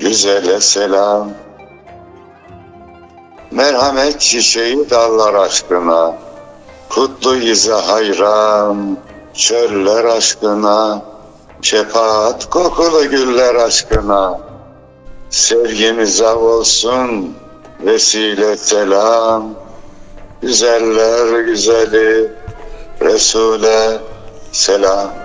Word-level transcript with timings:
güzele 0.00 0.60
selam. 0.60 1.30
Merhamet 3.50 4.20
çiçeği 4.20 4.90
dallar 4.90 5.34
aşkına, 5.34 6.14
kutlu 6.88 7.36
yüze 7.36 7.72
hayran, 7.72 8.98
çöller 9.34 10.04
aşkına, 10.04 11.02
şefaat 11.62 12.50
kokulu 12.50 13.10
güller 13.10 13.54
aşkına. 13.54 14.40
Sevgimize 15.30 16.28
olsun 16.28 17.34
vesile 17.80 18.56
selam, 18.56 19.54
güzeller 20.42 21.40
güzeli 21.40 22.32
Resul'e 23.00 23.98
selam. 24.52 25.19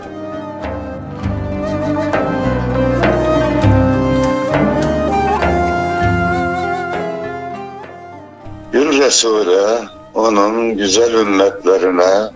Resul'e, 8.99 9.87
onun 10.13 10.77
güzel 10.77 11.13
ümmetlerine 11.13 12.31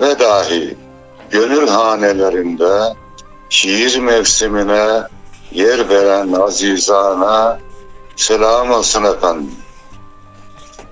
ve 0.00 0.18
dahi 0.18 0.76
gönül 1.30 1.68
hanelerinde 1.68 2.94
şiir 3.50 3.98
mevsimine 3.98 5.02
yer 5.52 5.88
veren 5.88 6.32
azizana 6.32 7.58
selam 8.16 8.70
olsun 8.70 9.04
efendim. 9.04 9.50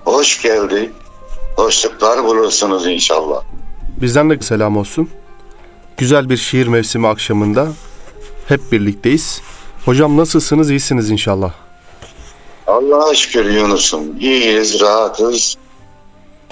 Hoş 0.05 0.41
geldik, 0.41 0.89
hoşluklar 1.55 2.23
bulursunuz 2.23 2.87
inşallah. 2.87 3.43
Bizden 4.01 4.29
de 4.29 4.41
selam 4.41 4.77
olsun. 4.77 5.09
Güzel 5.97 6.29
bir 6.29 6.37
şiir 6.37 6.67
mevsimi 6.67 7.07
akşamında 7.07 7.67
hep 8.47 8.71
birlikteyiz. 8.71 9.41
Hocam 9.85 10.17
nasılsınız? 10.17 10.69
İyisiniz 10.69 11.09
inşallah. 11.09 11.53
Allah'a 12.71 13.15
şükür 13.15 13.45
Yunus'um. 13.45 14.19
İyiyiz, 14.19 14.81
rahatız. 14.81 15.57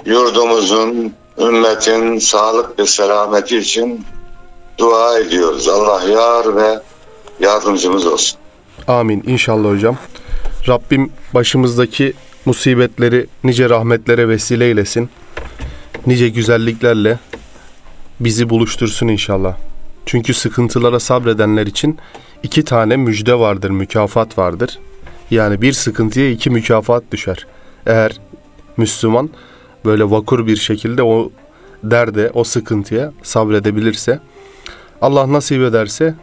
Yurdumuzun, 0.06 1.14
ümmetin 1.40 2.20
sağlık 2.20 2.80
ve 2.80 2.86
selameti 2.86 3.58
için 3.58 4.06
dua 4.78 5.20
ediyoruz. 5.20 5.68
Allah 5.68 6.04
yar 6.04 6.56
ve 6.56 6.80
yardımcımız 7.40 8.06
olsun. 8.06 8.40
Amin 8.88 9.24
inşallah 9.28 9.70
hocam. 9.70 9.98
Rabbim 10.68 11.12
başımızdaki 11.34 12.14
musibetleri 12.46 13.28
nice 13.44 13.70
rahmetlere 13.70 14.30
vesile 14.30 14.66
eylesin. 14.66 15.10
Nice 16.08 16.30
güzelliklerle 16.30 17.20
bizi 18.20 18.50
buluştursun 18.50 19.08
inşallah. 19.08 19.56
Çünkü 20.06 20.34
sıkıntılara 20.34 21.00
sabredenler 21.00 21.68
için 21.68 21.98
iki 22.44 22.64
tane 22.64 22.98
müjde 22.98 23.40
vardır, 23.40 23.70
mükafat 23.70 24.38
vardır. 24.38 24.80
Yani 25.32 25.62
bir 25.62 25.74
sıkıntıya 25.74 26.30
iki 26.30 26.50
mükafat 26.50 27.04
düşer. 27.12 27.48
Eğer 27.86 28.20
Müslüman 28.78 29.30
böyle 29.86 30.12
vakur 30.12 30.48
bir 30.48 30.56
şekilde 30.56 31.04
o 31.04 31.32
derde, 31.84 32.32
o 32.34 32.44
sıkıntıya 32.44 33.14
sabredebilirse, 33.24 34.20
Allah 35.02 35.34
nasip 35.34 35.62
ederse 35.62 36.16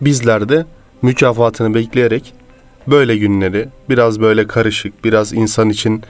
bizler 0.00 0.48
de 0.48 0.66
mükafatını 1.02 1.74
bekleyerek 1.74 2.34
böyle 2.86 3.16
günleri 3.16 3.68
biraz 3.88 4.20
böyle 4.20 4.46
karışık, 4.46 5.04
biraz 5.04 5.32
insan 5.32 5.68
için 5.70 6.02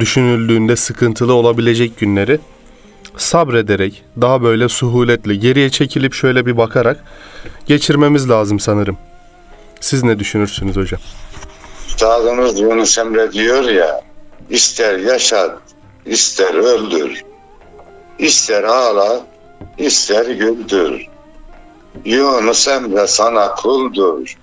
düşünüldüğünde 0.00 0.76
sıkıntılı 0.76 1.32
olabilecek 1.32 1.98
günleri 1.98 2.38
sabrederek, 3.16 4.02
daha 4.20 4.42
böyle 4.42 4.68
suhuletle, 4.68 5.34
geriye 5.34 5.70
çekilip 5.70 6.14
şöyle 6.14 6.46
bir 6.46 6.56
bakarak 6.56 7.04
geçirmemiz 7.66 8.30
lazım 8.30 8.60
sanırım. 8.60 8.96
Siz 9.80 10.02
ne 10.02 10.18
düşünürsünüz 10.18 10.76
hocam? 10.76 11.00
Üstadımız 11.94 12.60
Yunus 12.60 12.98
Emre 12.98 13.32
diyor 13.32 13.64
ya, 13.64 14.02
ister 14.50 14.98
yaşat, 14.98 15.58
ister 16.06 16.54
öldür, 16.54 17.22
ister 18.18 18.64
ağla, 18.64 19.20
ister 19.78 20.26
güldür. 20.26 21.06
Yunus 22.04 22.68
Emre 22.68 23.06
sana 23.06 23.54
kuldur, 23.54 24.36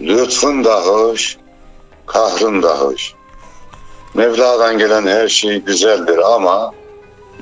lütfun 0.00 0.64
da 0.64 0.86
hoş, 0.86 1.36
kahrın 2.06 2.62
da 2.62 2.80
hoş. 2.80 3.14
Mevla'dan 4.14 4.78
gelen 4.78 5.06
her 5.06 5.28
şey 5.28 5.58
güzeldir 5.58 6.18
ama 6.18 6.72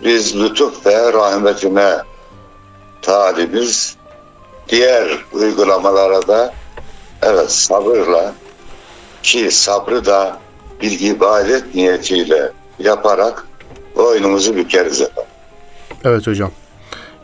biz 0.04 0.41
lütuf 0.41 0.87
ve 0.87 1.12
rahmetine 1.12 1.97
talibiz. 3.03 3.97
Diğer 4.69 5.25
uygulamalara 5.33 6.28
da 6.28 6.54
evet 7.22 7.50
sabırla 7.53 8.34
ki 9.22 9.50
sabrı 9.50 10.05
da 10.06 10.38
bir 10.83 11.00
ibadet 11.00 11.75
niyetiyle 11.75 12.53
yaparak 12.78 13.47
boynumuzu 13.97 14.56
bükeriz 14.56 15.00
efendim. 15.00 15.31
Evet 16.05 16.27
hocam. 16.27 16.50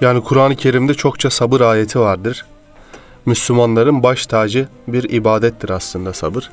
Yani 0.00 0.24
Kur'an-ı 0.24 0.56
Kerim'de 0.56 0.94
çokça 0.94 1.30
sabır 1.30 1.60
ayeti 1.60 2.00
vardır. 2.00 2.44
Müslümanların 3.26 4.02
baş 4.02 4.26
tacı 4.26 4.68
bir 4.88 5.10
ibadettir 5.10 5.70
aslında 5.70 6.12
sabır. 6.12 6.50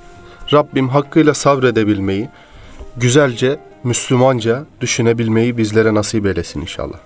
Rabbim 0.54 0.90
hakkıyla 0.90 1.34
sabredebilmeyi, 1.34 2.30
güzelce, 2.98 3.60
Müslümanca 3.84 4.64
düşünebilmeyi 4.82 5.58
bizlere 5.58 5.94
nasip 5.94 6.26
eylesin 6.26 6.62
inşallah. 6.62 6.98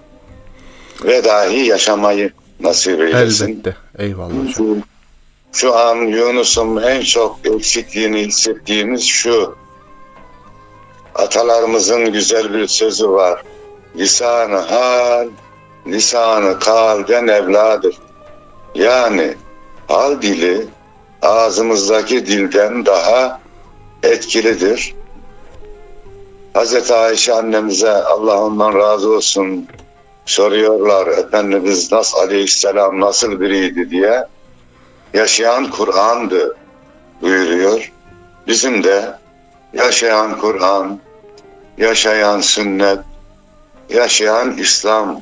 Ve 1.05 1.23
dahi 1.23 1.65
yaşamayı 1.65 2.31
nasip 2.59 3.01
eylesin. 3.01 3.47
Elbette. 3.47 3.75
Eyvallah 3.97 4.33
hocam. 4.47 4.77
Şu, 5.53 5.75
an 5.75 5.95
Yunus'un 5.95 6.77
en 6.77 7.01
çok 7.01 7.39
eksikliğini 7.43 8.19
hissettiğimiz 8.19 9.03
şu. 9.03 9.55
Atalarımızın 11.15 12.11
güzel 12.11 12.53
bir 12.53 12.67
sözü 12.67 13.09
var. 13.09 13.43
Lisanı 13.95 14.57
hal, 14.57 15.27
lisanı 15.87 16.59
kalden 16.59 17.27
evladır. 17.27 17.97
Yani 18.75 19.33
hal 19.87 20.21
dili 20.21 20.67
ağzımızdaki 21.21 22.25
dilden 22.25 22.85
daha 22.85 23.39
etkilidir. 24.03 24.95
Hazreti 26.53 26.93
Ayşe 26.93 27.33
annemize 27.33 27.91
Allah 27.91 28.43
ondan 28.43 28.73
razı 28.73 29.11
olsun 29.11 29.67
soruyorlar 30.25 31.07
Efendimiz 31.07 31.91
Nas 31.91 32.15
Aleyhisselam 32.15 32.99
nasıl 32.99 33.39
biriydi 33.39 33.89
diye. 33.89 34.25
Yaşayan 35.13 35.69
Kur'an'dı 35.69 36.57
buyuruyor. 37.21 37.91
Bizim 38.47 38.83
de 38.83 39.17
yaşayan 39.73 40.39
Kur'an, 40.39 40.99
yaşayan 41.77 42.41
sünnet, 42.41 42.99
yaşayan 43.89 44.57
İslam 44.57 45.21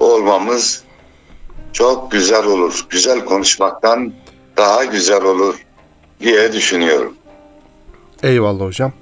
olmamız 0.00 0.84
çok 1.72 2.12
güzel 2.12 2.46
olur. 2.46 2.86
Güzel 2.90 3.24
konuşmaktan 3.24 4.12
daha 4.56 4.84
güzel 4.84 5.24
olur 5.24 5.54
diye 6.20 6.52
düşünüyorum. 6.52 7.14
Eyvallah 8.22 8.64
hocam. 8.64 8.92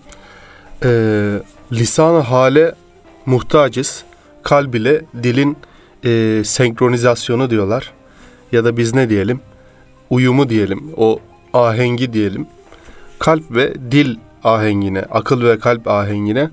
Ee, 0.85 1.33
lisanı 1.73 2.19
hale 2.19 2.75
muhtacız. 3.27 4.05
Kalb 4.43 4.75
ile 4.75 5.05
dilin 5.23 5.57
e, 6.05 6.43
senkronizasyonu 6.45 7.51
diyorlar. 7.51 7.93
Ya 8.53 8.65
da 8.65 8.77
biz 8.77 8.95
ne 8.95 9.11
diyelim? 9.11 9.41
Uyumu 10.11 10.49
diyelim. 10.49 10.93
O 10.97 11.19
ahengi 11.53 12.13
diyelim. 12.13 12.47
Kalp 13.19 13.51
ve 13.51 13.75
dil 13.91 14.17
ahengine, 14.45 15.03
akıl 15.11 15.45
ve 15.45 15.59
kalp 15.59 15.89
ahengine 15.89 16.51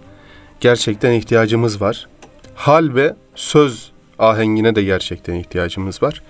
gerçekten 0.59 1.12
ihtiyacımız 1.12 1.81
var. 1.81 2.07
Hal 2.56 2.95
ve 2.95 3.15
söz 3.36 3.92
ahengine 4.19 4.75
de 4.75 4.83
gerçekten 4.83 5.33
ihtiyacımız 5.33 6.04
var. 6.04 6.24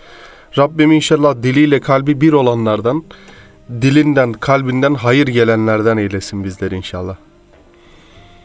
Rabbim 0.57 0.91
inşallah 0.91 1.35
diliyle 1.44 1.79
kalbi 1.79 2.21
bir 2.21 2.33
olanlardan, 2.33 3.03
dilinden, 3.69 4.33
kalbinden 4.33 4.94
hayır 4.94 5.27
gelenlerden 5.27 5.97
eylesin 5.97 6.44
bizleri 6.44 6.75
inşallah. 6.75 7.15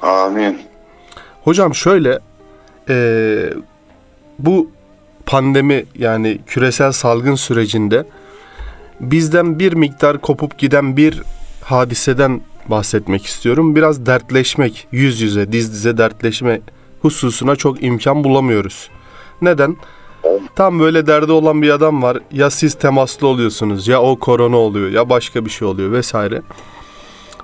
Amin. 0.02 0.58
Hocam 1.44 1.75
şöyle, 1.75 2.19
eee, 2.88 3.55
bu 4.38 4.70
pandemi 5.26 5.85
yani 5.94 6.38
küresel 6.46 6.93
salgın 6.93 7.35
sürecinde 7.35 8.05
bizden 9.02 9.58
bir 9.58 9.72
miktar 9.72 10.20
kopup 10.20 10.58
giden 10.58 10.96
bir 10.96 11.22
hadiseden 11.64 12.40
bahsetmek 12.69 13.26
istiyorum. 13.26 13.76
Biraz 13.76 14.06
dertleşmek, 14.06 14.87
yüz 14.93 15.20
yüze, 15.20 15.52
diz 15.52 15.72
dize 15.72 15.99
dertleşme 15.99 16.60
hususuna 17.02 17.56
çok 17.56 17.82
imkan 17.82 18.25
bulamıyoruz. 18.25 18.90
Neden? 19.43 19.76
Tam 20.56 20.81
böyle 20.81 21.06
derdi 21.06 21.32
olan 21.32 21.62
bir 21.62 21.70
adam 21.70 22.02
var. 22.02 22.19
Ya 22.32 22.50
siz 22.50 22.75
temaslı 22.75 23.26
oluyorsunuz, 23.26 23.88
ya 23.88 24.02
o 24.02 24.19
korona 24.19 24.56
oluyor, 24.56 24.90
ya 24.90 25.10
başka 25.10 25.44
bir 25.44 25.50
şey 25.50 25.69
oluyor 25.69 25.93
vesaire. 25.93 26.43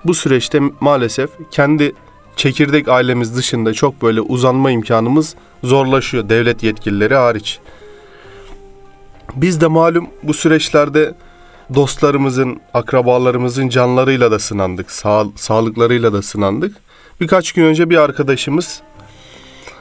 Bu 0.05 0.15
süreçte 0.15 0.61
maalesef 0.81 1.31
kendi 1.51 1.93
çekirdek 2.37 2.89
ailemiz 2.89 3.37
dışında 3.37 3.73
çok 3.73 4.03
böyle 4.03 4.21
uzanma 4.21 4.71
imkanımız 4.71 5.35
zorlaşıyor 5.65 6.29
devlet 6.29 6.63
yetkilileri 6.63 7.15
hariç. 7.15 7.59
Biz 9.35 9.61
de 9.61 9.67
malum 9.67 10.09
bu 10.23 10.35
süreçlerde 10.35 11.15
dostlarımızın, 11.75 12.61
akrabalarımızın 12.75 13.69
canlarıyla 13.69 14.31
da 14.31 14.39
sınandık, 14.39 14.91
sağ, 14.91 15.25
sağlıklarıyla 15.37 16.13
da 16.13 16.23
sınandık. 16.23 16.77
Birkaç 17.21 17.53
gün 17.53 17.65
önce 17.65 17.91
bir 17.91 17.97
arkadaşımız 17.97 18.81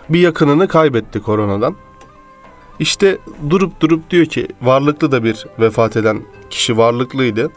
bir 0.10 0.20
yakınını 0.20 0.68
kaybetti 0.68 1.22
koronadan. 1.22 1.76
İşte 2.80 3.18
durup 3.50 3.82
durup 3.82 4.10
diyor 4.10 4.26
ki 4.26 4.48
varlıklı 4.62 5.12
da 5.12 5.24
bir 5.24 5.46
vefat 5.60 5.98
eden 5.98 6.22
kişi 6.50 6.78
varlıklıydı. 6.78 7.52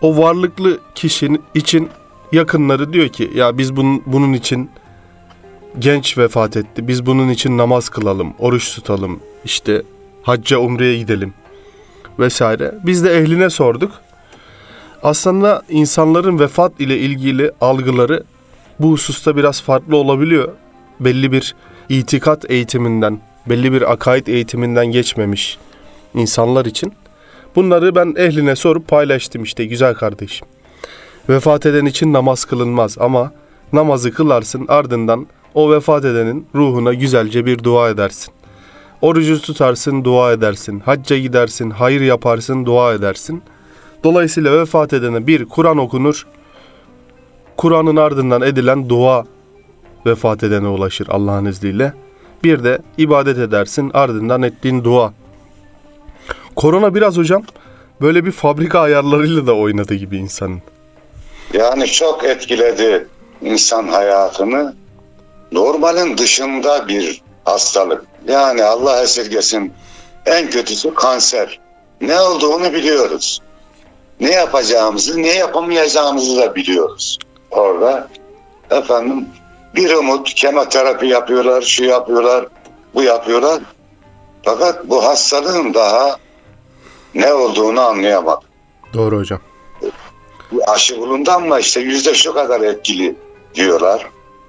O 0.00 0.18
varlıklı 0.18 0.80
kişinin 0.94 1.42
için 1.54 1.88
yakınları 2.32 2.92
diyor 2.92 3.08
ki 3.08 3.30
ya 3.34 3.58
biz 3.58 3.76
bunun, 3.76 4.02
bunun 4.06 4.32
için 4.32 4.70
genç 5.78 6.18
vefat 6.18 6.56
etti. 6.56 6.88
Biz 6.88 7.06
bunun 7.06 7.28
için 7.28 7.58
namaz 7.58 7.88
kılalım, 7.88 8.34
oruç 8.38 8.74
tutalım, 8.74 9.20
işte 9.44 9.82
hacca 10.22 10.58
umreye 10.58 10.98
gidelim 10.98 11.34
vesaire. 12.18 12.74
Biz 12.86 13.04
de 13.04 13.18
ehline 13.18 13.50
sorduk. 13.50 13.92
Aslında 15.02 15.62
insanların 15.68 16.38
vefat 16.38 16.80
ile 16.80 16.98
ilgili 16.98 17.50
algıları 17.60 18.24
bu 18.80 18.92
hususta 18.92 19.36
biraz 19.36 19.62
farklı 19.62 19.96
olabiliyor. 19.96 20.48
Belli 21.00 21.32
bir 21.32 21.54
itikat 21.88 22.50
eğitiminden, 22.50 23.20
belli 23.46 23.72
bir 23.72 23.92
akaid 23.92 24.26
eğitiminden 24.26 24.86
geçmemiş 24.86 25.58
insanlar 26.14 26.66
için. 26.66 26.92
Bunları 27.56 27.94
ben 27.94 28.14
ehline 28.16 28.56
sorup 28.56 28.88
paylaştım 28.88 29.42
işte 29.42 29.64
güzel 29.64 29.94
kardeşim. 29.94 30.48
Vefat 31.28 31.66
eden 31.66 31.86
için 31.86 32.12
namaz 32.12 32.44
kılınmaz 32.44 32.98
ama 32.98 33.32
namazı 33.72 34.12
kılarsın 34.12 34.66
ardından 34.68 35.26
o 35.54 35.72
vefat 35.72 36.04
edenin 36.04 36.46
ruhuna 36.54 36.94
güzelce 36.94 37.46
bir 37.46 37.64
dua 37.64 37.90
edersin. 37.90 38.34
Orucu 39.02 39.42
tutarsın, 39.42 40.04
dua 40.04 40.32
edersin. 40.32 40.80
Hacca 40.80 41.18
gidersin, 41.18 41.70
hayır 41.70 42.00
yaparsın, 42.00 42.66
dua 42.66 42.94
edersin. 42.94 43.42
Dolayısıyla 44.04 44.60
vefat 44.60 44.92
edene 44.92 45.26
bir 45.26 45.44
Kur'an 45.44 45.78
okunur. 45.78 46.26
Kur'an'ın 47.56 47.96
ardından 47.96 48.42
edilen 48.42 48.88
dua 48.88 49.24
vefat 50.06 50.42
edene 50.42 50.68
ulaşır 50.68 51.08
Allah'ın 51.08 51.44
izniyle. 51.44 51.92
Bir 52.44 52.64
de 52.64 52.78
ibadet 52.98 53.38
edersin 53.38 53.90
ardından 53.94 54.42
ettiğin 54.42 54.84
dua. 54.84 55.12
Korona 56.56 56.94
biraz 56.94 57.16
hocam 57.16 57.42
böyle 58.00 58.24
bir 58.24 58.32
fabrika 58.32 58.80
ayarlarıyla 58.80 59.46
da 59.46 59.54
oynadı 59.56 59.94
gibi 59.94 60.16
insanın. 60.16 60.62
Yani 61.52 61.86
çok 61.86 62.24
etkiledi 62.24 63.06
insan 63.42 63.88
hayatını. 63.88 64.74
Normalin 65.52 66.18
dışında 66.18 66.88
bir 66.88 67.22
hastalık. 67.48 68.04
Yani 68.28 68.64
Allah 68.64 69.02
esirgesin 69.02 69.72
en 70.26 70.50
kötüsü 70.50 70.94
kanser. 70.94 71.60
Ne 72.00 72.20
olduğunu 72.20 72.72
biliyoruz. 72.72 73.42
Ne 74.20 74.30
yapacağımızı, 74.30 75.22
ne 75.22 75.34
yapamayacağımızı 75.34 76.36
da 76.36 76.54
biliyoruz. 76.54 77.18
Orada 77.50 78.08
efendim 78.70 79.28
bir 79.74 79.94
umut 79.94 80.34
kemoterapi 80.34 81.06
yapıyorlar, 81.06 81.62
şu 81.62 81.84
yapıyorlar, 81.84 82.46
bu 82.94 83.02
yapıyorlar. 83.02 83.60
Fakat 84.42 84.88
bu 84.88 85.04
hastalığın 85.04 85.74
daha 85.74 86.16
ne 87.14 87.32
olduğunu 87.32 87.80
anlayamadık. 87.80 88.48
Doğru 88.94 89.18
hocam. 89.18 89.40
Bu 90.52 90.60
aşı 90.66 90.98
bulundu 90.98 91.30
ama 91.30 91.58
işte 91.58 91.80
yüzde 91.80 92.14
şu 92.14 92.34
kadar 92.34 92.60
etkili 92.60 93.16
diyorlar. 93.54 94.06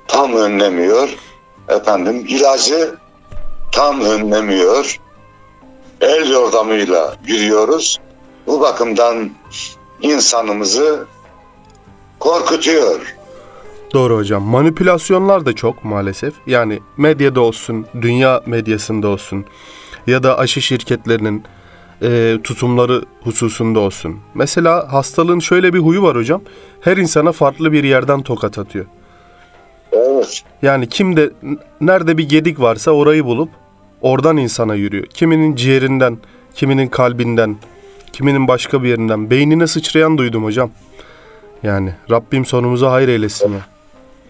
Tam 0.08 0.34
önlemiyor. 0.34 1.10
Efendim 1.70 2.26
ilacı 2.28 2.96
tam 3.72 4.02
önlemiyor. 4.02 5.00
El 6.02 6.32
yordamıyla 6.32 7.16
yürüyoruz. 7.26 8.00
Bu 8.48 8.62
bakımdan 8.62 9.30
insanımızı 10.02 11.06
korkutuyor. 12.20 13.16
Doğru 13.94 14.18
hocam. 14.18 14.44
Manipülasyonlar 14.44 15.46
da 15.46 15.54
çok 15.54 15.84
maalesef. 15.84 16.34
Yani 16.48 16.80
medyada 16.98 17.42
olsun, 17.42 17.86
dünya 18.02 18.42
medyasında 18.46 19.08
olsun 19.08 19.46
ya 20.08 20.24
da 20.24 20.38
aşı 20.38 20.62
şirketlerinin 20.62 21.44
e, 22.02 22.38
tutumları 22.44 23.04
hususunda 23.24 23.80
olsun. 23.80 24.20
Mesela 24.34 24.94
hastalığın 24.94 25.40
şöyle 25.40 25.74
bir 25.74 25.80
huyu 25.80 26.04
var 26.04 26.16
hocam. 26.16 26.42
Her 26.82 26.98
insana 26.98 27.32
farklı 27.32 27.72
bir 27.72 27.84
yerden 27.84 28.22
tokat 28.22 28.60
atıyor. 28.60 28.86
Evet. 30.20 30.44
Yani 30.62 30.90
kimde 30.90 31.32
nerede 31.82 32.18
bir 32.18 32.30
gedik 32.30 32.60
varsa 32.60 32.92
orayı 32.92 33.26
bulup 33.26 33.50
oradan 34.02 34.38
insana 34.38 34.76
yürüyor. 34.76 35.06
Kiminin 35.06 35.56
ciğerinden, 35.56 36.18
kiminin 36.56 36.88
kalbinden, 36.88 37.58
kiminin 38.14 38.48
başka 38.48 38.84
bir 38.84 38.90
yerinden. 38.90 39.30
Beynine 39.30 39.68
sıçrayan 39.68 40.18
duydum 40.18 40.44
hocam. 40.44 40.72
Yani 41.64 41.94
Rabbim 42.12 42.46
sonumuzu 42.46 42.88
hayır 42.88 43.08
eylesin 43.08 43.54
ya. 43.54 43.60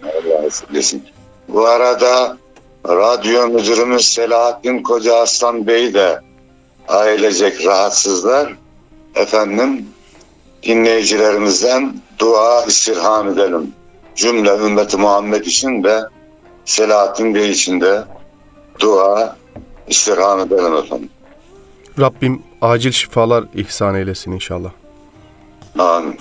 Allah. 0.03 0.99
Bu 1.47 1.67
arada 1.67 2.37
radyo 2.87 3.47
müdürümüz 3.47 4.07
Selahattin 4.07 4.83
Koca 4.83 5.15
Aslan 5.15 5.67
Bey 5.67 5.93
de 5.93 6.19
ailecek 6.87 7.65
rahatsızlar. 7.65 8.53
Efendim 9.15 9.85
dinleyicilerimizden 10.63 12.01
dua 12.19 12.65
istirham 12.65 13.29
edelim. 13.29 13.73
Cümle 14.19 14.49
ümmeti 14.49 14.97
Muhammed 14.97 15.45
için 15.45 15.83
de 15.83 16.01
Selahattin 16.65 17.35
Bey 17.35 17.49
için 17.49 17.81
de 17.81 18.03
dua 18.79 19.35
istirham 19.87 20.39
edelim 20.39 20.75
efendim. 20.75 21.09
Rabbim 21.99 22.43
acil 22.61 22.91
şifalar 22.91 23.45
ihsan 23.53 23.95
eylesin 23.95 24.31
inşallah. 24.31 24.71
Amin. 25.79 26.17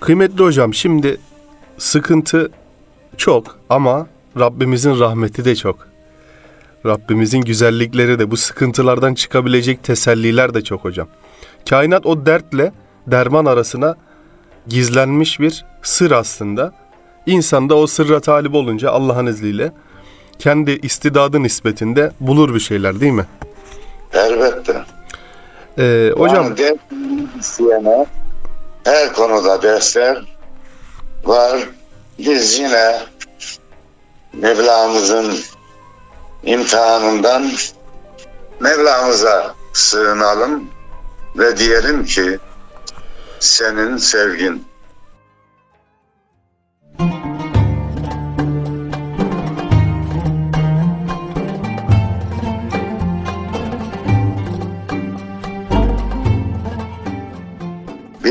Kıymetli 0.00 0.44
hocam 0.44 0.74
şimdi 0.74 1.20
sıkıntı 1.78 2.50
çok 3.16 3.58
ama 3.70 4.06
Rabbimizin 4.38 5.00
rahmeti 5.00 5.44
de 5.44 5.56
çok. 5.56 5.88
Rabbimizin 6.86 7.40
güzellikleri 7.40 8.18
de 8.18 8.30
bu 8.30 8.36
sıkıntılardan 8.36 9.14
çıkabilecek 9.14 9.84
teselliler 9.84 10.54
de 10.54 10.64
çok 10.64 10.84
hocam. 10.84 11.08
Kainat 11.70 12.06
o 12.06 12.26
dertle 12.26 12.72
derman 13.06 13.44
arasına 13.44 13.96
gizlenmiş 14.66 15.40
bir 15.40 15.64
sır 15.82 16.10
aslında. 16.10 16.85
İnsan 17.26 17.68
da 17.68 17.74
o 17.74 17.86
sırra 17.86 18.20
talip 18.20 18.54
olunca 18.54 18.90
Allah'ın 18.90 19.26
izniyle 19.26 19.72
kendi 20.38 20.70
istidadı 20.70 21.42
nispetinde 21.42 22.12
bulur 22.20 22.54
bir 22.54 22.60
şeyler 22.60 23.00
değil 23.00 23.12
mi? 23.12 23.26
Elbette. 24.12 24.84
Ee, 25.78 26.12
hocam 26.16 26.54
Yani 26.58 26.78
isteyene 27.40 28.06
her 28.84 29.12
konuda 29.12 29.62
dersler 29.62 30.22
var. 31.24 31.68
Biz 32.18 32.58
yine 32.58 32.98
Mevlamızın 34.32 35.34
imtihanından 36.44 37.50
Mevlamıza 38.60 39.54
sığınalım 39.72 40.64
ve 41.38 41.56
diyelim 41.56 42.04
ki 42.04 42.38
senin 43.40 43.96
sevgin 43.96 44.64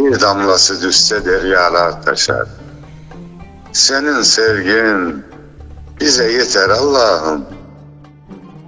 Bir 0.06 0.20
damlası 0.20 0.82
düşse 0.82 1.26
deryalar 1.26 2.02
taşar. 2.02 2.48
Senin 3.74 4.22
sevgin 4.22 5.26
bize 6.00 6.32
yeter 6.32 6.70
Allah'ım. 6.70 7.46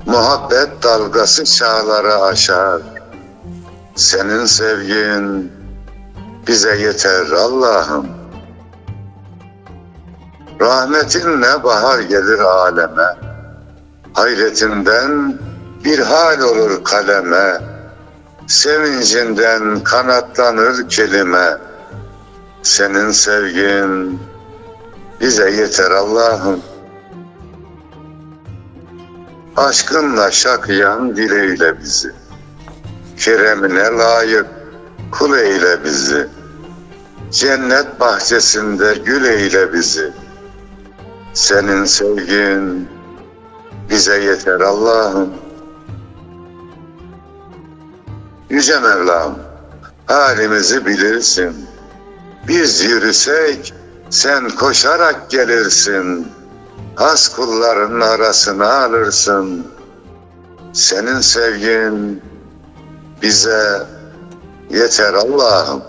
Muhabbet 0.06 0.84
dalgası 0.84 1.46
çağları 1.46 2.16
aşar. 2.16 2.82
Senin 3.96 4.46
sevgin 4.46 5.52
bize 6.48 6.76
yeter 6.76 7.32
Allah'ım. 7.32 8.08
Rahmetinle 10.62 11.64
bahar 11.64 12.00
gelir 12.00 12.40
aleme. 12.40 13.16
Hayretinden 14.14 15.40
bir 15.84 16.00
hal 16.00 16.42
olur 16.42 16.84
kaleme. 16.84 17.77
Sevincinden 18.48 19.84
kanatlanır 19.84 20.90
kelime. 20.90 21.58
Senin 22.64 23.12
sevgin 23.12 24.20
bize 25.22 25.52
yeter 25.52 25.92
Allah'ım. 25.92 26.62
Aşkınla 29.56 30.32
şakıyan 30.32 31.16
dileyle 31.16 31.80
bizi. 31.80 32.12
Keremine 33.18 33.84
layık 33.84 34.48
kul 35.12 35.38
eyle 35.38 35.84
bizi. 35.84 36.28
Cennet 37.32 38.00
bahçesinde 38.00 38.94
gül 39.06 39.26
eyle 39.26 39.74
bizi. 39.74 40.14
Senin 41.34 41.86
sevgin 41.86 42.90
bize 43.90 44.20
yeter 44.20 44.60
Allah'ım. 44.60 45.47
Yüce 48.50 48.80
Mevlam, 48.80 49.36
halimizi 50.06 50.86
bilirsin. 50.86 51.68
Biz 52.48 52.84
yürüsek 52.84 53.74
sen 54.10 54.50
koşarak 54.50 55.30
gelirsin. 55.30 56.28
Az 56.98 57.36
kulların 57.36 58.02
arasına 58.02 58.84
alırsın. 58.84 59.68
Senin 60.74 61.20
sevgin 61.20 62.22
bize 63.22 63.88
yeter 64.70 65.14
Allah'ım. 65.14 65.84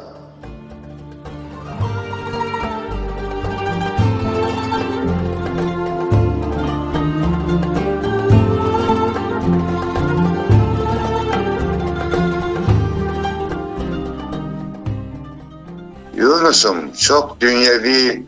Yunus'um 16.49 16.93
çok 16.93 17.41
dünyevi 17.41 18.23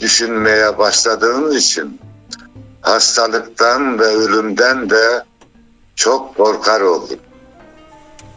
düşünmeye 0.00 0.78
başladığın 0.78 1.56
için 1.56 2.00
hastalıktan 2.80 3.98
ve 3.98 4.04
ölümden 4.04 4.90
de 4.90 5.24
çok 5.94 6.36
korkar 6.36 6.80
oldum. 6.80 7.18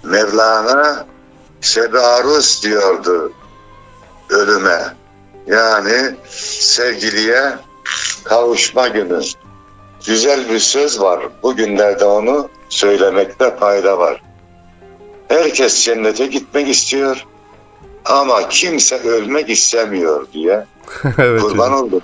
Mevlana 0.04 1.06
şebarus 1.62 2.64
diyordu 2.64 3.34
ölüme. 4.30 4.96
Yani 5.48 6.16
sevgiliye 6.60 7.54
kavuşma 8.24 8.88
günü. 8.88 9.22
Güzel 10.06 10.50
bir 10.50 10.60
söz 10.60 11.02
var. 11.02 11.28
Bugünlerde 11.44 12.06
onu 12.06 12.50
söylemekte 12.70 13.58
fayda 13.58 13.98
var. 13.98 14.22
Herkes 15.28 15.84
cennete 15.84 16.26
gitmek 16.26 16.68
istiyor 16.68 17.26
ama 18.10 18.50
kimse 18.50 18.96
ölmek 19.00 19.50
istemiyor 19.50 20.28
diye 20.34 20.66
evet 21.18 21.42
kurban 21.42 21.72
hocam. 21.72 21.84
oldum. 21.84 22.02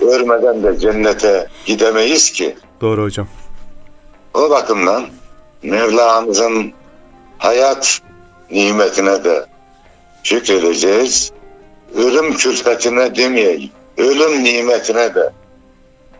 Ölmeden 0.00 0.62
de 0.62 0.78
cennete 0.78 1.48
gidemeyiz 1.66 2.32
ki. 2.32 2.56
Doğru 2.80 3.02
hocam. 3.02 3.28
O 4.34 4.50
bakımdan 4.50 5.06
Mevlamızın 5.62 6.72
hayat 7.38 8.00
nimetine 8.50 9.24
de 9.24 9.46
şükredeceğiz. 10.22 11.32
Ölüm 11.96 12.34
külfetine 12.36 13.16
demeyeyim. 13.16 13.70
Ölüm 13.96 14.44
nimetine 14.44 15.14
de 15.14 15.32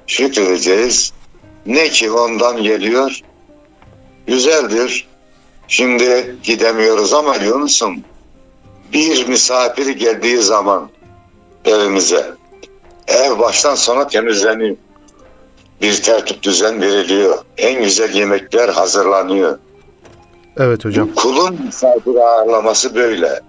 şükredeceğiz. 0.07 1.13
Ne 1.67 1.89
ki 1.89 2.11
ondan 2.11 2.63
geliyor? 2.63 3.21
Güzeldir. 4.27 5.09
Şimdi 5.69 6.37
gidemiyoruz 6.43 7.13
ama 7.13 7.37
Yunus'um 7.37 8.05
bir 8.93 9.29
misafir 9.29 9.87
geldiği 9.87 10.39
zaman 10.39 10.91
evimize 11.65 12.35
ev 13.09 13.39
baştan 13.39 13.75
sona 13.75 14.07
temizleniyor. 14.07 14.77
Bir 15.83 16.03
tertip 16.03 16.43
düzen 16.43 16.81
veriliyor. 16.81 17.39
En 17.57 17.83
güzel 17.83 18.15
yemekler 18.15 18.69
hazırlanıyor. 18.69 19.59
Evet 20.57 20.85
hocam. 20.85 21.15
Kulun 21.15 21.59
misafir 21.67 22.17
ağırlaması 22.17 22.95
böyle. 22.95 23.41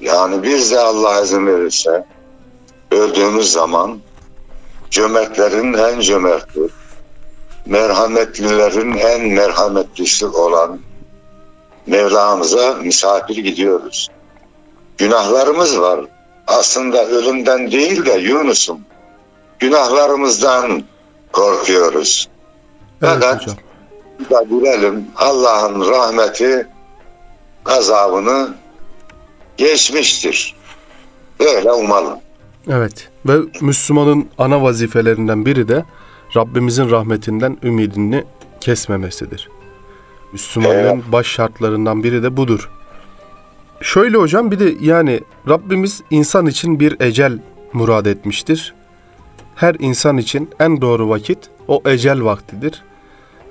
Yani 0.00 0.42
biz 0.42 0.70
de 0.70 0.80
Allah 0.80 1.20
izin 1.20 1.46
verirse 1.46 2.04
öldüğümüz 2.90 3.52
zaman 3.52 4.00
cömertlerin 4.90 5.72
en 5.72 6.00
cömerti, 6.00 6.60
merhametlilerin 7.66 8.92
en 8.92 9.28
merhametlisi 9.28 10.26
olan 10.26 10.78
Mevlamıza 11.86 12.74
misafir 12.74 13.36
gidiyoruz. 13.36 14.10
Günahlarımız 14.98 15.80
var. 15.80 16.00
Aslında 16.46 17.06
ölümden 17.06 17.70
değil 17.70 18.06
de 18.06 18.12
Yunus'um. 18.12 18.80
Günahlarımızdan 19.58 20.82
korkuyoruz. 21.32 22.28
Evet 23.02 23.12
Fakat 23.20 23.42
hocam. 23.42 23.56
da 24.30 24.50
bilelim 24.50 25.06
Allah'ın 25.16 25.90
rahmeti 25.90 26.66
azabını 27.66 28.54
geçmiştir. 29.56 30.54
Böyle 31.40 31.72
umalım. 31.72 32.18
Evet. 32.68 33.08
Ve 33.26 33.36
Müslümanın 33.60 34.28
ana 34.38 34.62
vazifelerinden 34.62 35.46
biri 35.46 35.68
de 35.68 35.84
Rabbimizin 36.36 36.90
rahmetinden 36.90 37.58
ümidini 37.62 38.24
kesmemesidir. 38.60 39.48
Müslümanlığın 40.32 40.76
Evet. 40.76 41.12
baş 41.12 41.26
şartlarından 41.26 42.02
biri 42.02 42.22
de 42.22 42.36
budur. 42.36 42.70
Şöyle 43.84 44.16
hocam 44.16 44.50
bir 44.50 44.58
de 44.58 44.74
yani 44.80 45.20
Rabbimiz 45.48 46.02
insan 46.10 46.46
için 46.46 46.80
bir 46.80 47.00
ecel 47.00 47.38
murad 47.72 48.06
etmiştir. 48.06 48.74
Her 49.54 49.76
insan 49.78 50.18
için 50.18 50.50
en 50.60 50.80
doğru 50.80 51.08
vakit 51.08 51.38
o 51.68 51.82
ecel 51.86 52.24
vaktidir. 52.24 52.82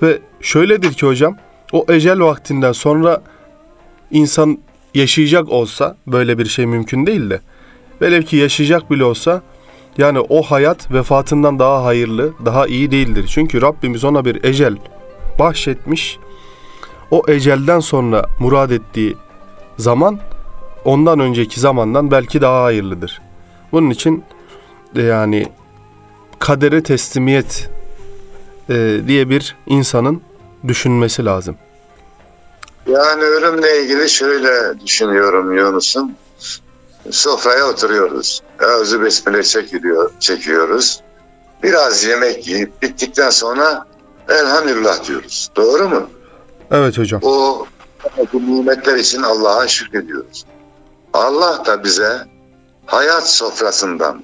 Ve 0.02 0.20
şöyledir 0.42 0.94
ki 0.94 1.06
hocam 1.06 1.38
o 1.72 1.86
ecel 1.90 2.20
vaktinden 2.20 2.72
sonra 2.72 3.22
insan 4.12 4.60
yaşayacak 4.94 5.50
olsa 5.50 5.98
böyle 6.08 6.38
bir 6.38 6.46
şey 6.46 6.66
mümkün 6.66 7.06
değil 7.06 7.30
de 7.30 7.42
velev 8.02 8.22
ki 8.22 8.38
yaşayacak 8.38 8.92
bile 8.92 9.04
olsa 9.04 9.42
yani 9.98 10.20
o 10.20 10.42
hayat 10.42 10.92
vefatından 10.92 11.60
daha 11.60 11.84
hayırlı, 11.84 12.34
daha 12.46 12.68
iyi 12.68 12.92
değildir. 12.92 13.26
Çünkü 13.30 13.62
Rabbimiz 13.62 14.04
ona 14.04 14.26
bir 14.26 14.44
ecel 14.44 14.78
bahşetmiş. 15.40 16.18
O 17.12 17.24
ecelden 17.28 17.80
sonra 17.80 18.26
murad 18.40 18.70
ettiği 18.70 19.16
zaman 19.78 20.20
ondan 20.86 21.20
önceki 21.20 21.60
zamandan 21.60 22.12
belki 22.12 22.42
daha 22.42 22.64
hayırlıdır. 22.64 23.22
Bunun 23.72 23.90
için 23.90 24.24
e, 24.96 25.02
yani 25.02 25.48
kadere 26.40 26.84
teslimiyet 26.84 27.70
e, 28.70 29.00
diye 29.08 29.30
bir 29.30 29.56
insanın 29.68 30.22
düşünmesi 30.68 31.26
lazım. 31.26 31.56
Yani 32.88 33.24
ölümle 33.24 33.84
ilgili 33.84 34.10
şöyle 34.10 34.80
düşünüyorum 34.86 35.58
Yunus'um. 35.58 36.12
Sofraya 37.12 37.68
oturuyoruz. 37.68 38.42
Özü 38.60 39.02
besmele 39.02 39.44
çekiliyor, 39.44 40.12
çekiyoruz. 40.20 41.02
Biraz 41.64 42.04
yemek 42.04 42.48
yiyip 42.48 42.82
bittikten 42.82 43.30
sonra 43.30 43.86
elhamdülillah 44.30 45.08
diyoruz. 45.08 45.50
Doğru 45.56 45.90
mu? 45.90 46.10
Evet 46.72 46.98
hocam. 46.98 47.22
O 47.24 47.66
bu 48.34 48.42
nimetler 48.42 48.96
için 48.96 49.22
Allah'a 49.22 49.68
şükrediyoruz. 49.68 50.46
Allah 51.14 51.66
da 51.66 51.84
bize 51.84 52.28
hayat 52.86 53.30
sofrasından 53.30 54.24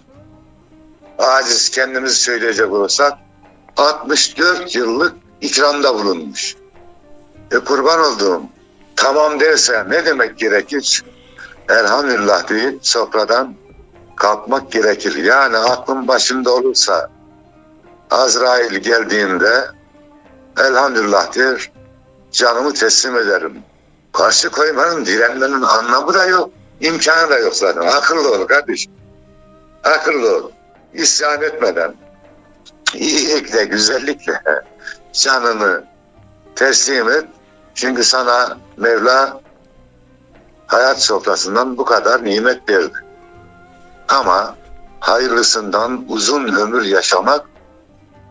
aciz 1.18 1.70
kendimizi 1.70 2.16
söyleyecek 2.16 2.72
olursak 2.72 3.14
64 3.78 4.76
yıllık 4.76 5.16
ikramda 5.42 5.94
bulunmuş. 5.94 6.56
E 7.52 7.60
kurban 7.60 8.00
olduğum 8.00 8.44
tamam 8.96 9.40
derse 9.40 9.86
ne 9.90 10.06
demek 10.06 10.38
gerekir? 10.38 11.04
Elhamdülillah 11.70 12.50
deyip 12.50 12.80
sofradan 12.82 13.56
kalkmak 14.16 14.72
gerekir. 14.72 15.24
Yani 15.24 15.58
aklın 15.58 16.08
başında 16.08 16.56
olursa 16.56 17.10
Azrail 18.12 18.76
geldiğinde 18.76 19.66
elhamdülillah 20.58 21.36
der 21.36 21.72
canımı 22.32 22.74
teslim 22.74 23.18
ederim. 23.18 23.64
Karşı 24.14 24.50
koymanın, 24.50 25.06
direnmenin 25.06 25.62
anlamı 25.62 26.14
da 26.14 26.26
yok. 26.26 26.50
imkanı 26.82 27.30
da 27.30 27.40
yok 27.40 27.56
zaten. 27.56 27.82
Akıllı 27.82 28.32
ol 28.32 28.48
kardeşim. 28.48 28.92
Akıllı 29.84 30.36
ol. 30.36 30.52
İsyan 30.94 31.42
etmeden, 31.42 31.96
iyilikle, 32.94 33.66
güzellikle 33.66 34.42
canını 35.14 35.84
teslim 36.56 37.10
et. 37.10 37.26
Çünkü 37.76 38.04
sana 38.04 38.58
Mevla 38.78 39.42
hayat 40.68 41.02
sofrasından 41.02 41.78
bu 41.78 41.86
kadar 41.86 42.26
nimet 42.26 42.70
verdi. 42.70 42.98
Ama 44.08 44.56
hayırlısından 45.00 46.06
uzun 46.08 46.54
ömür 46.54 46.86
yaşamak 46.86 47.46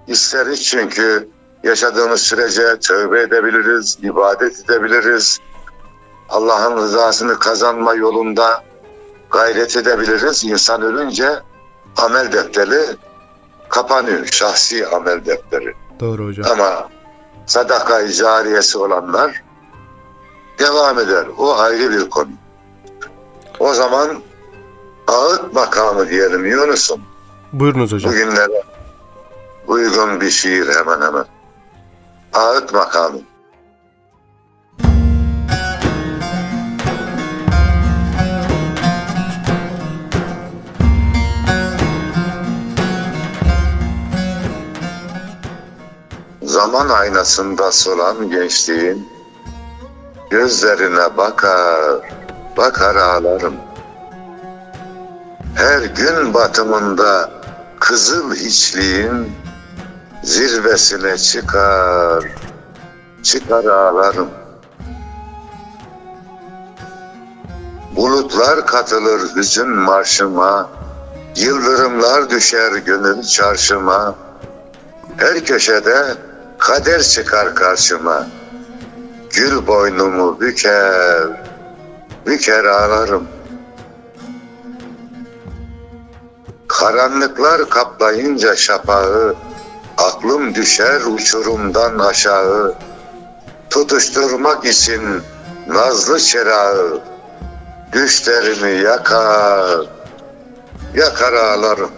isteriz 0.07 0.65
çünkü 0.65 1.29
yaşadığımız 1.65 2.21
sürece 2.21 2.79
tövbe 2.79 3.21
edebiliriz, 3.21 3.99
ibadet 4.03 4.61
edebiliriz. 4.65 5.39
Allah'ın 6.29 6.77
rızasını 6.77 7.39
kazanma 7.39 7.95
yolunda 7.95 8.65
gayret 9.31 9.77
edebiliriz. 9.77 10.45
İnsan 10.45 10.83
ölünce 10.83 11.43
amel 11.97 12.33
defteri 12.33 12.97
kapanıyor. 13.69 14.27
Şahsi 14.27 14.87
amel 14.87 15.25
defteri. 15.27 15.75
Doğru 16.01 16.27
hocam. 16.27 16.47
Ama 16.51 16.89
sadaka 17.47 18.13
cariyesi 18.13 18.79
olanlar 18.79 19.43
devam 20.59 20.99
eder. 20.99 21.27
O 21.39 21.59
ayrı 21.59 21.91
bir 21.91 22.11
konu. 22.11 22.29
O 23.59 23.75
zaman 23.75 24.23
ağıt 25.07 25.55
makamı 25.55 26.09
diyelim 26.09 26.47
Yunus'um. 26.47 27.01
Buyurunuz 27.53 27.93
hocam. 27.93 28.13
Bugünlere 28.13 28.63
uygun 29.67 30.21
bir 30.21 30.31
şiir 30.31 30.69
hemen 30.75 31.01
hemen. 31.01 31.25
Ağıt 32.33 32.75
makamı. 32.75 33.19
Zaman 46.59 46.89
aynasında 46.89 47.73
solan 47.73 48.31
gençliğin 48.31 49.09
gözlerine 50.31 51.17
bakar, 51.17 52.01
bakar 52.57 52.97
ağlarım. 52.97 53.55
Her 55.55 55.83
gün 55.83 56.35
batımında 56.35 57.31
kızıl 57.81 58.35
hiçliğin 58.35 59.33
zirvesine 60.23 61.19
çıkar, 61.19 62.25
çıkar 63.23 63.65
ağlarım. 63.65 64.29
Bulutlar 67.97 68.67
katılır 68.67 69.37
hüzün 69.37 69.69
marşıma, 69.69 70.71
yıldırımlar 71.37 72.31
düşer 72.31 72.73
gönül 72.73 73.23
çarşıma. 73.23 74.15
Her 75.17 75.45
köşede 75.45 76.28
kader 76.59 77.03
çıkar 77.03 77.55
karşıma. 77.55 78.27
Gül 79.31 79.67
boynumu 79.67 80.41
büker, 80.41 81.27
büker 82.27 82.65
ağlarım. 82.65 83.29
Karanlıklar 86.69 87.69
kaplayınca 87.69 88.57
şapağı, 88.57 89.35
aklım 89.99 90.55
düşer 90.55 91.01
uçurumdan 91.01 91.99
aşağı. 91.99 92.75
Tutuşturmak 93.71 94.65
için 94.65 95.03
nazlı 95.69 96.21
çırağı, 96.21 97.01
düşlerimi 97.93 98.83
yakar, 98.83 99.87
yakar 100.95 101.33
ağlarım. 101.33 101.91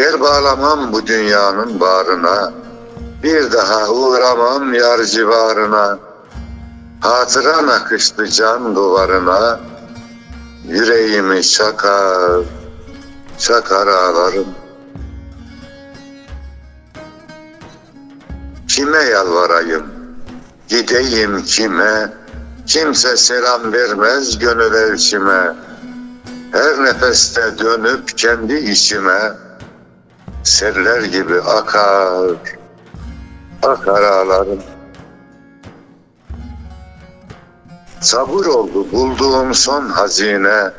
Bel 0.00 0.20
bağlamam 0.20 0.92
bu 0.92 1.06
dünyanın 1.06 1.80
bağrına, 1.80 2.52
bir 3.22 3.52
daha 3.52 3.88
uğramam 3.88 4.74
yar 4.74 5.04
civarına. 5.04 5.98
Hatıran 7.00 7.68
akıştı 7.68 8.26
can 8.26 8.76
duvarına, 8.76 9.60
yüreğimi 10.68 11.42
çakar, 11.42 12.40
çakar 13.38 13.86
ağlarım. 13.86 14.48
Kime 18.68 19.02
yalvarayım, 19.02 19.86
gideyim 20.68 21.42
kime, 21.42 22.12
kimse 22.66 23.16
selam 23.16 23.72
vermez 23.72 24.38
gönül 24.38 24.74
elçime. 24.74 25.54
Her 26.52 26.84
nefeste 26.84 27.58
dönüp 27.58 28.18
kendi 28.18 28.54
içime, 28.54 29.49
seller 30.42 31.02
gibi 31.02 31.40
akar, 31.40 32.36
akar 33.62 34.02
ağlarım. 34.02 34.62
Sabır 38.00 38.46
oldu 38.46 38.92
bulduğum 38.92 39.54
son 39.54 39.88
hazine, 39.88 40.70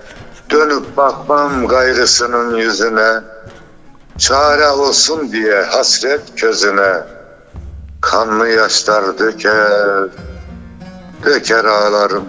dönüp 0.50 0.98
bakmam 0.98 1.68
gayrısının 1.68 2.56
yüzüne, 2.56 3.22
çare 4.18 4.70
olsun 4.70 5.32
diye 5.32 5.62
hasret 5.62 6.22
közüne, 6.36 7.04
kanlı 8.02 8.50
yaşlar 8.50 9.20
döker, 9.20 10.10
döker 11.26 11.66
ağlarım. 11.66 12.26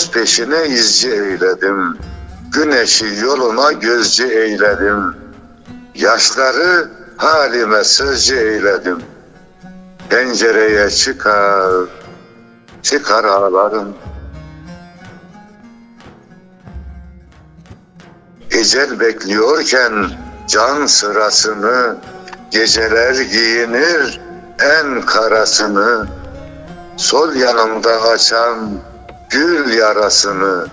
Dost 0.00 0.14
peşine 0.14 0.66
izci 0.66 1.10
eyledim. 1.10 1.98
Güneşi 2.52 3.06
yoluma 3.22 3.72
gözcü 3.72 4.28
eyledim. 4.28 5.14
Yaşları 5.94 6.90
halime 7.16 7.84
sözcü 7.84 8.36
eyledim. 8.36 9.02
Pencereye 10.08 10.90
çıkar, 10.90 11.88
çıkar 12.82 13.24
ağlarım. 13.24 13.94
Ecel 18.50 19.00
bekliyorken 19.00 19.92
can 20.48 20.86
sırasını, 20.86 21.96
geceler 22.50 23.14
giyinir 23.14 24.20
en 24.60 25.00
karasını, 25.00 26.06
sol 26.96 27.34
yanımda 27.34 28.02
açan 28.02 28.89
gül 29.30 29.72
yarasını, 29.72 30.66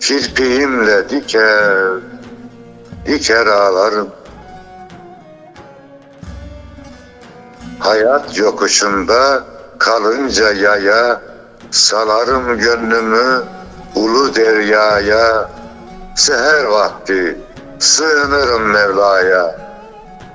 kirpiğimle 0.00 1.08
diker, 1.10 1.88
diker 3.06 3.46
ağlarım. 3.46 4.08
Hayat 7.78 8.38
yokuşunda 8.38 9.44
kalınca 9.78 10.52
yaya, 10.52 11.20
salarım 11.70 12.58
gönlümü 12.58 13.42
ulu 13.94 14.34
deryaya, 14.34 15.50
seher 16.16 16.64
vakti 16.64 17.38
sığınırım 17.78 18.62
Mevla'ya, 18.62 19.56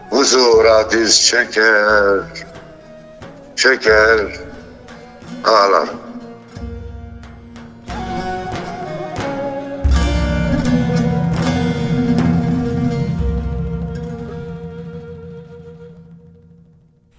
huzura 0.09 0.91
diz 0.91 1.27
çöker, 1.27 2.19
çöker, 3.55 4.39
ağlarım. 5.45 6.08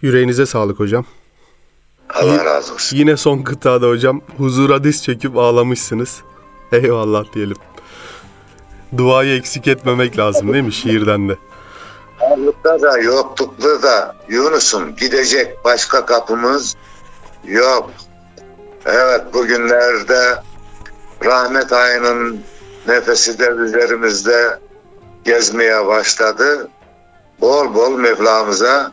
Yüreğinize 0.02 0.46
sağlık 0.46 0.80
hocam. 0.80 1.04
Allah 2.14 2.44
razı 2.44 2.74
olsun. 2.74 2.96
Yine 2.96 3.16
son 3.16 3.42
kıtada 3.42 3.88
hocam 3.88 4.20
huzura 4.36 4.84
diz 4.84 5.04
çöküp 5.04 5.36
ağlamışsınız. 5.36 6.20
Eyvallah 6.72 7.24
diyelim. 7.34 7.56
Duayı 8.96 9.38
eksik 9.38 9.68
etmemek 9.68 10.18
lazım 10.18 10.52
değil 10.52 10.64
mi 10.64 10.72
şiirden 10.72 11.28
de? 11.28 11.36
Varlıkta 12.20 12.82
da 12.82 12.98
yoklukta 12.98 13.82
da 13.82 14.16
Yunus'um 14.28 14.96
gidecek 14.96 15.64
başka 15.64 16.06
kapımız 16.06 16.76
yok. 17.44 17.90
Evet 18.86 19.34
bugünlerde 19.34 20.42
rahmet 21.24 21.72
ayının 21.72 22.40
nefesi 22.88 23.38
de 23.38 23.48
üzerimizde 23.48 24.58
gezmeye 25.24 25.86
başladı. 25.86 26.68
Bol 27.40 27.74
bol 27.74 27.96
Mevlamıza 27.98 28.92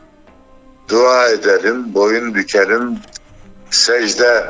dua 0.88 1.28
edelim, 1.30 1.94
boyun 1.94 2.36
bükelim, 2.36 3.00
secde 3.70 4.50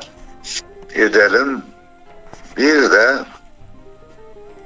edelim. 0.94 1.62
Bir 2.58 2.92
de 2.92 3.16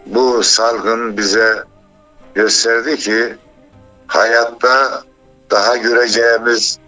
bu 0.06 0.44
salgın 0.44 1.18
bize 1.18 1.64
gösterdi 2.36 2.98
ki 2.98 3.36
hayatta 4.08 5.04
daha 5.52 5.78
göreceğimiz 5.78 6.80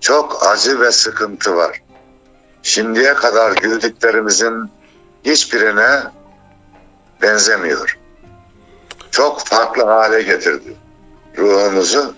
çok 0.00 0.46
acı 0.46 0.80
ve 0.80 0.92
sıkıntı 0.92 1.56
var. 1.56 1.82
Şimdiye 2.62 3.14
kadar 3.14 3.56
gördüklerimizin 3.56 4.70
hiçbirine 5.24 6.00
benzemiyor. 7.22 7.98
Çok 9.10 9.46
farklı 9.46 9.84
hale 9.84 10.22
getirdi 10.22 10.76
ruhumuzu. 11.38 12.14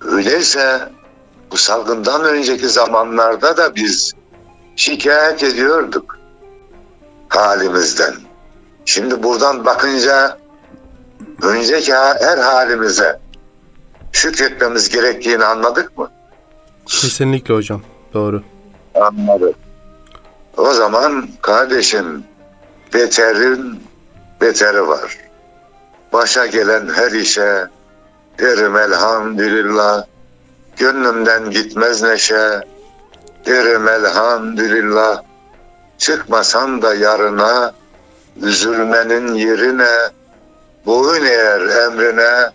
Öyleyse 0.00 0.88
bu 1.52 1.56
salgından 1.56 2.24
önceki 2.24 2.68
zamanlarda 2.68 3.56
da 3.56 3.74
biz 3.74 4.12
şikayet 4.76 5.42
ediyorduk 5.42 6.18
halimizden. 7.28 8.14
Şimdi 8.84 9.22
buradan 9.22 9.64
bakınca 9.64 10.38
önceki 11.42 11.94
her 11.94 12.38
halimize 12.38 13.20
şükretmemiz 14.12 14.88
gerektiğini 14.88 15.44
anladık 15.44 15.98
mı? 15.98 16.10
Kesinlikle 16.86 17.54
hocam. 17.54 17.82
Doğru. 18.14 18.42
Anladık. 18.94 19.56
O 20.56 20.72
zaman 20.72 21.28
kardeşim 21.42 22.24
beterin 22.94 23.82
beteri 24.40 24.88
var. 24.88 25.18
Başa 26.12 26.46
gelen 26.46 26.88
her 26.88 27.10
işe 27.12 27.66
derim 28.38 28.76
elhamdülillah. 28.76 30.04
Gönlümden 30.82 31.50
gitmez 31.50 32.02
neşe. 32.02 32.60
Derim 33.46 33.88
elhamdülillah. 33.88 35.22
Çıkmasam 35.98 36.82
da 36.82 36.94
yarına 36.94 37.74
üzülmenin 38.42 39.34
yerine 39.34 40.10
boyun 40.86 41.24
eğer 41.24 41.60
emrine 41.60 42.50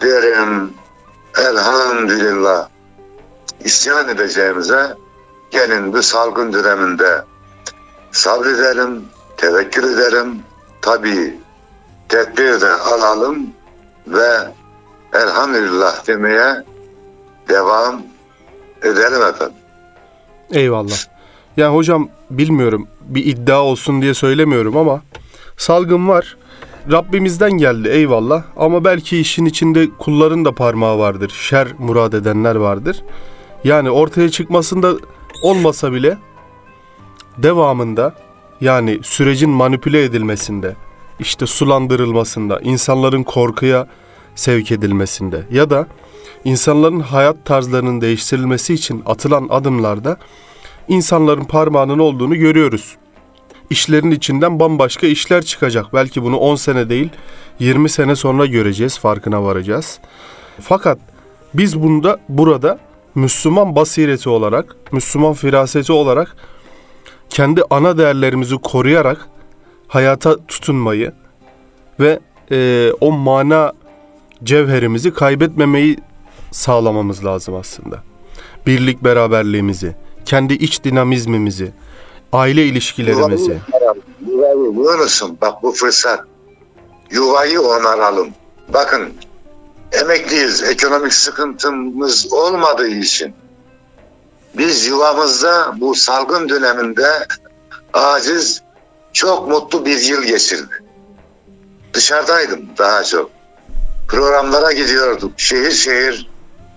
derim 0.00 0.74
elhamdülillah. 1.38 2.68
İsyan 3.64 4.08
edeceğimize 4.08 4.94
gelin 5.50 5.92
bu 5.92 6.02
salgın 6.02 6.52
döneminde 6.52 7.24
sabredelim, 8.12 9.04
tevekkül 9.36 9.84
edelim. 9.84 10.42
Tabii 10.82 11.40
tedbir 12.08 12.60
de 12.60 12.70
alalım 12.70 13.46
ve 14.06 14.38
elhamdülillah 15.12 16.06
demeye 16.06 16.64
devam 17.48 18.02
edelim 18.82 19.22
efendim. 19.28 19.56
Eyvallah. 20.52 20.96
Ya 21.56 21.74
hocam 21.74 22.08
bilmiyorum 22.30 22.88
bir 23.00 23.26
iddia 23.26 23.62
olsun 23.62 24.02
diye 24.02 24.14
söylemiyorum 24.14 24.76
ama 24.76 25.02
salgın 25.56 26.08
var. 26.08 26.36
Rabbimizden 26.92 27.52
geldi 27.52 27.88
eyvallah 27.88 28.42
ama 28.56 28.84
belki 28.84 29.18
işin 29.18 29.44
içinde 29.44 29.88
kulların 29.98 30.44
da 30.44 30.52
parmağı 30.52 30.98
vardır. 30.98 31.32
Şer 31.40 31.68
murad 31.78 32.12
edenler 32.12 32.54
vardır. 32.54 33.02
Yani 33.64 33.90
ortaya 33.90 34.30
çıkmasında 34.30 34.92
olmasa 35.42 35.92
bile 35.92 36.18
devamında 37.38 38.14
yani 38.60 39.00
sürecin 39.02 39.50
manipüle 39.50 40.04
edilmesinde, 40.04 40.76
işte 41.20 41.46
sulandırılmasında, 41.46 42.60
insanların 42.60 43.22
korkuya 43.22 43.86
sevk 44.34 44.72
edilmesinde 44.72 45.42
ya 45.50 45.70
da 45.70 45.86
insanların 46.46 47.00
hayat 47.00 47.44
tarzlarının 47.44 48.00
değiştirilmesi 48.00 48.74
için 48.74 49.02
atılan 49.06 49.46
adımlarda 49.50 50.16
insanların 50.88 51.44
parmağının 51.44 51.98
olduğunu 51.98 52.36
görüyoruz. 52.36 52.96
İşlerin 53.70 54.10
içinden 54.10 54.60
bambaşka 54.60 55.06
işler 55.06 55.44
çıkacak. 55.44 55.86
Belki 55.94 56.22
bunu 56.22 56.36
10 56.36 56.56
sene 56.56 56.88
değil 56.88 57.08
20 57.58 57.88
sene 57.88 58.16
sonra 58.16 58.46
göreceğiz, 58.46 58.98
farkına 58.98 59.44
varacağız. 59.44 59.98
Fakat 60.60 60.98
biz 61.54 61.82
bunda 61.82 62.18
burada 62.28 62.78
Müslüman 63.14 63.76
basireti 63.76 64.28
olarak, 64.28 64.76
Müslüman 64.92 65.32
firaseti 65.32 65.92
olarak 65.92 66.36
kendi 67.28 67.62
ana 67.70 67.98
değerlerimizi 67.98 68.56
koruyarak 68.56 69.28
hayata 69.88 70.46
tutunmayı 70.48 71.12
ve 72.00 72.20
e, 72.50 72.90
o 73.00 73.12
mana 73.12 73.72
cevherimizi 74.44 75.14
kaybetmemeyi 75.14 75.96
sağlamamız 76.52 77.24
lazım 77.24 77.54
aslında. 77.54 78.02
Birlik 78.66 79.04
beraberliğimizi, 79.04 79.96
kendi 80.24 80.54
iç 80.54 80.84
dinamizmimizi, 80.84 81.72
aile 82.32 82.64
ilişkilerimizi. 82.64 83.58
Yuvayı 84.28 84.54
Yunus'um 84.56 85.38
bak 85.40 85.62
bu 85.62 85.72
fırsat. 85.72 86.24
Yuvayı 87.10 87.60
onaralım. 87.60 88.28
Bakın 88.68 89.12
emekliyiz. 89.92 90.62
Ekonomik 90.62 91.12
sıkıntımız 91.12 92.32
olmadığı 92.32 92.88
için 92.88 93.34
biz 94.58 94.86
yuvamızda 94.86 95.72
bu 95.76 95.94
salgın 95.94 96.48
döneminde 96.48 97.26
aciz 97.92 98.62
çok 99.12 99.48
mutlu 99.48 99.86
bir 99.86 100.00
yıl 100.00 100.22
geçirdi. 100.22 100.84
Dışarıdaydım 101.92 102.60
daha 102.78 103.04
çok. 103.04 103.30
Programlara 104.08 104.72
gidiyorduk. 104.72 105.32
Şehir 105.36 105.70
şehir 105.70 106.28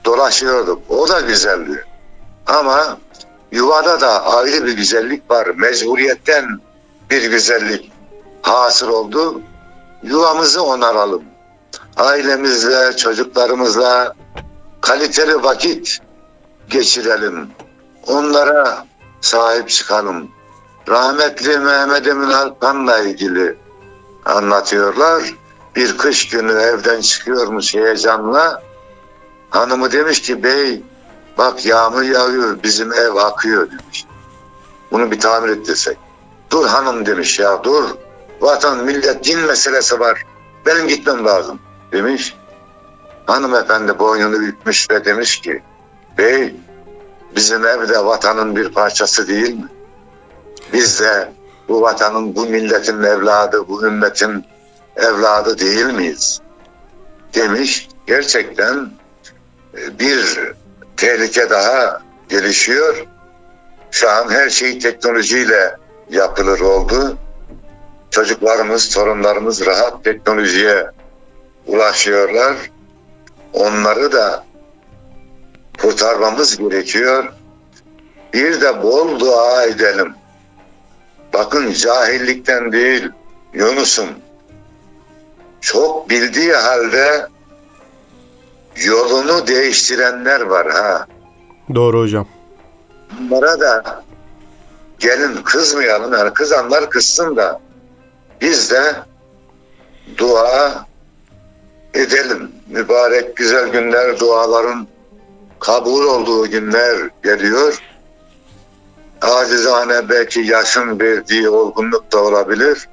dolaşıyorduk. 0.06 0.82
O 0.90 1.08
da 1.08 1.22
güzeldi. 1.22 1.86
Ama 2.48 2.98
yuvada 3.52 4.02
da 4.02 4.26
ayrı 4.26 4.66
bir 4.66 4.72
güzellik 4.72 5.32
var. 5.32 5.48
Mecburiyetten 5.48 6.60
bir 7.10 7.32
güzellik 7.32 7.92
hasıl 8.42 8.90
oldu. 8.90 9.42
Yuvamızı 10.04 10.64
onaralım. 10.64 11.24
Ailemizle, 11.98 12.98
çocuklarımızla 12.98 14.14
kaliteli 14.82 15.44
vakit 15.44 16.00
geçirelim. 16.70 17.50
Onlara 18.08 18.86
sahip 19.22 19.70
çıkalım. 19.70 20.32
Rahmetli 20.90 21.58
Mehmet 21.58 22.08
Emin 22.08 22.30
Alkan'la 22.30 23.00
ilgili 23.00 23.58
anlatıyorlar. 24.26 25.24
Bir 25.76 25.98
kış 25.98 26.30
günü 26.30 26.52
evden 26.52 27.02
çıkıyormuş 27.02 27.76
heyecanla. 27.76 28.69
Hanımı 29.50 29.92
demiş 29.92 30.22
ki 30.22 30.44
bey 30.44 30.84
bak 31.38 31.66
yağmur 31.66 32.02
yağıyor 32.02 32.64
bizim 32.64 32.94
ev 32.94 33.16
akıyor 33.16 33.72
demiş. 33.72 34.06
Bunu 34.92 35.12
bir 35.12 35.20
tamir 35.20 35.50
ettirsek. 35.50 35.98
Dur 36.52 36.68
hanım 36.68 37.06
demiş 37.06 37.40
ya 37.40 37.64
dur. 37.64 37.90
Vatan 38.42 38.84
millet 38.84 39.24
din 39.24 39.40
meselesi 39.40 40.00
var. 40.00 40.24
Benim 40.66 40.88
gitmem 40.88 41.26
lazım 41.26 41.60
demiş. 41.92 42.36
Hanımefendi 43.26 44.00
boynunu 44.00 44.40
bükmüş 44.40 44.90
ve 44.92 45.06
demiş 45.06 45.42
ki 45.42 45.64
bey 46.18 46.56
bizim 47.36 47.66
evde 47.66 48.06
vatanın 48.06 48.56
bir 48.56 48.70
parçası 48.70 49.28
değil 49.28 49.54
mi? 49.54 49.68
Biz 50.74 51.00
de 51.00 51.32
bu 51.70 51.82
vatanın, 51.82 52.36
bu 52.36 52.46
milletin 52.46 53.04
evladı, 53.04 53.68
bu 53.68 53.86
ümmetin 53.86 54.46
evladı 54.96 55.60
değil 55.60 55.86
miyiz? 55.86 56.42
Demiş. 57.36 57.90
Gerçekten 58.08 58.90
bir 60.00 60.52
tehlike 60.98 61.50
daha 61.50 62.02
gelişiyor. 62.30 63.06
Şu 63.92 64.10
an 64.10 64.30
her 64.32 64.50
şey 64.50 64.80
teknolojiyle 64.80 65.76
yapılır 66.10 66.60
oldu. 66.60 67.18
Çocuklarımız, 68.12 68.90
torunlarımız 68.90 69.66
rahat 69.66 70.04
teknolojiye 70.04 70.86
ulaşıyorlar. 71.68 72.56
Onları 73.54 74.12
da 74.12 74.46
kurtarmamız 75.82 76.58
gerekiyor. 76.58 77.34
Bir 78.34 78.62
de 78.62 78.84
bol 78.84 79.20
dua 79.20 79.64
edelim. 79.64 80.14
Bakın 81.34 81.72
cahillikten 81.72 82.72
değil 82.72 83.10
Yunus'um 83.54 84.10
çok 85.62 86.10
bildiği 86.10 86.54
halde 86.54 87.28
yolunu 88.76 89.48
değiştirenler 89.48 90.42
var 90.42 90.72
ha. 90.72 91.08
Doğru 91.76 92.02
hocam. 92.02 92.28
Bunlara 93.20 93.60
da 93.60 94.04
gelin 95.00 95.36
kızmayalım 95.44 96.14
yani 96.14 96.34
kızanlar 96.34 96.90
kızsın 96.90 97.36
da 97.36 97.60
biz 98.42 98.72
de 98.72 98.96
dua 100.18 100.86
edelim. 101.94 102.52
Mübarek 102.68 103.36
güzel 103.36 103.68
günler 103.70 104.20
duaların 104.20 104.88
kabul 105.60 106.04
olduğu 106.06 106.50
günler 106.50 107.10
geliyor. 107.24 107.82
Acizane 109.22 110.10
belki 110.10 110.40
yaşın 110.40 111.00
verdiği 111.00 111.50
olgunluk 111.50 112.12
da 112.12 112.24
olabilir. 112.24 112.90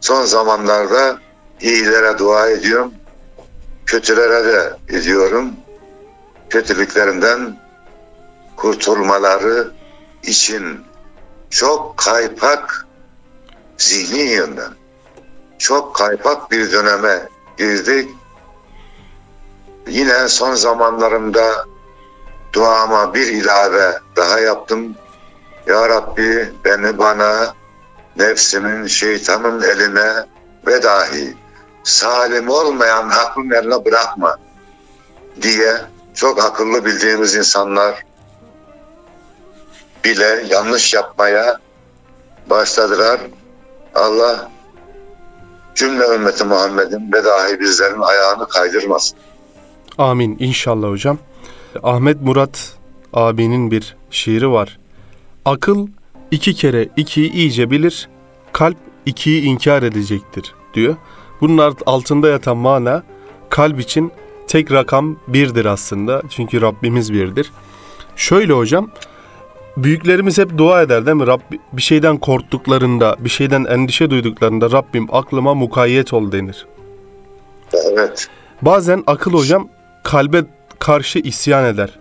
Son 0.00 0.24
zamanlarda 0.24 1.18
iyilere 1.60 2.18
dua 2.18 2.48
ediyorum. 2.48 2.92
Kötülere 3.86 4.44
de 4.44 4.76
ediyorum. 4.88 5.52
Kötülüklerinden 6.50 7.56
kurtulmaları 8.56 9.70
için 10.22 10.84
çok 11.50 11.96
kaypak 11.96 12.86
zihni 13.78 14.30
yönden 14.30 14.72
çok 15.58 15.94
kaypak 15.94 16.50
bir 16.50 16.72
döneme 16.72 17.28
girdik. 17.58 18.10
Yine 19.88 20.28
son 20.28 20.54
zamanlarımda 20.54 21.66
duama 22.52 23.14
bir 23.14 23.26
ilave 23.26 23.98
daha 24.16 24.40
yaptım. 24.40 24.94
Ya 25.66 25.88
Rabbi 25.88 26.52
beni 26.64 26.98
bana 26.98 27.54
nefsimin 28.16 28.86
şeytanın 28.86 29.62
eline 29.62 30.26
ve 30.66 30.82
dahi 30.82 31.36
salim 31.86 32.48
olmayan 32.48 33.08
aklın 33.08 33.50
eline 33.50 33.84
bırakma 33.84 34.38
diye 35.42 35.76
çok 36.14 36.44
akıllı 36.44 36.84
bildiğimiz 36.84 37.34
insanlar 37.34 38.04
bile 40.04 40.44
yanlış 40.50 40.94
yapmaya 40.94 41.58
başladılar. 42.50 43.20
Allah 43.94 44.50
cümle 45.74 46.14
ümmeti 46.14 46.44
Muhammed'in 46.44 47.12
ve 47.12 47.24
dahi 47.24 47.60
bizlerin 47.60 48.00
ayağını 48.00 48.48
kaydırmasın. 48.48 49.18
Amin 49.98 50.36
inşallah 50.40 50.88
hocam. 50.88 51.18
Ahmet 51.82 52.22
Murat 52.22 52.72
abinin 53.12 53.70
bir 53.70 53.96
şiiri 54.10 54.50
var. 54.50 54.78
Akıl 55.44 55.86
iki 56.30 56.54
kere 56.54 56.88
ikiyi 56.96 57.32
iyice 57.32 57.70
bilir, 57.70 58.08
kalp 58.52 58.76
ikiyi 59.06 59.42
inkar 59.42 59.82
edecektir 59.82 60.54
diyor. 60.74 60.96
Bunun 61.40 61.74
altında 61.86 62.28
yatan 62.28 62.56
mana 62.56 63.02
kalp 63.50 63.80
için 63.80 64.12
tek 64.46 64.72
rakam 64.72 65.16
birdir 65.28 65.64
aslında. 65.64 66.22
Çünkü 66.30 66.60
Rabbimiz 66.60 67.12
birdir. 67.12 67.52
Şöyle 68.16 68.52
hocam, 68.52 68.90
büyüklerimiz 69.76 70.38
hep 70.38 70.58
dua 70.58 70.82
eder 70.82 71.06
değil 71.06 71.16
mi? 71.16 71.26
Rabbi, 71.26 71.60
bir 71.72 71.82
şeyden 71.82 72.16
korktuklarında, 72.16 73.16
bir 73.18 73.28
şeyden 73.28 73.64
endişe 73.64 74.10
duyduklarında 74.10 74.70
Rabbim 74.70 75.06
aklıma 75.12 75.54
mukayyet 75.54 76.12
ol 76.12 76.32
denir. 76.32 76.66
Evet. 77.92 78.28
Bazen 78.62 79.02
akıl 79.06 79.32
hocam 79.32 79.68
kalbe 80.02 80.44
karşı 80.78 81.18
isyan 81.18 81.64
eder. 81.64 81.98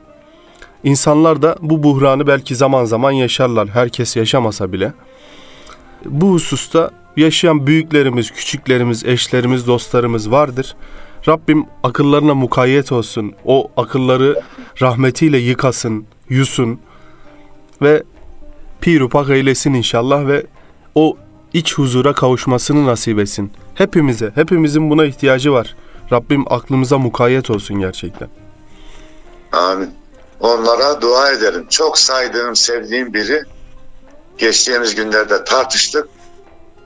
İnsanlar 0.84 1.42
da 1.42 1.56
bu 1.62 1.84
buhranı 1.84 2.28
belki 2.28 2.56
zaman 2.56 2.86
zaman 2.86 3.12
yaşarlar. 3.12 3.68
Herkes 3.68 4.16
yaşamasa 4.16 4.72
bile. 4.72 4.94
Bu 6.06 6.32
hususta 6.32 6.92
yaşayan 7.18 7.68
büyüklerimiz, 7.68 8.32
küçüklerimiz, 8.32 9.06
eşlerimiz, 9.06 9.68
dostlarımız 9.68 10.32
vardır. 10.32 10.76
Rabbim 11.28 11.66
akıllarına 11.84 12.34
mukayyet 12.34 12.92
olsun. 12.92 13.34
O 13.46 13.72
akılları 13.78 14.42
rahmetiyle 14.82 15.38
yıkasın, 15.38 16.06
yusun 16.30 16.80
ve 17.82 18.04
pirupak 18.82 19.30
eylesin 19.30 19.74
inşallah 19.74 20.28
ve 20.28 20.46
o 20.96 21.18
iç 21.54 21.74
huzura 21.74 22.14
kavuşmasını 22.14 22.86
nasip 22.86 23.20
etsin. 23.20 23.52
Hepimize, 23.76 24.32
hepimizin 24.36 24.90
buna 24.90 25.06
ihtiyacı 25.06 25.54
var. 25.54 25.76
Rabbim 26.12 26.54
aklımıza 26.54 26.98
mukayyet 26.98 27.50
olsun 27.50 27.80
gerçekten. 27.80 28.30
Amin. 29.52 29.90
Onlara 30.40 31.02
dua 31.02 31.32
edelim. 31.32 31.66
Çok 31.70 31.98
saydığım, 31.98 32.56
sevdiğim 32.56 33.14
biri 33.14 33.44
geçtiğimiz 34.38 34.96
günlerde 34.96 35.44
tartıştık. 35.44 36.08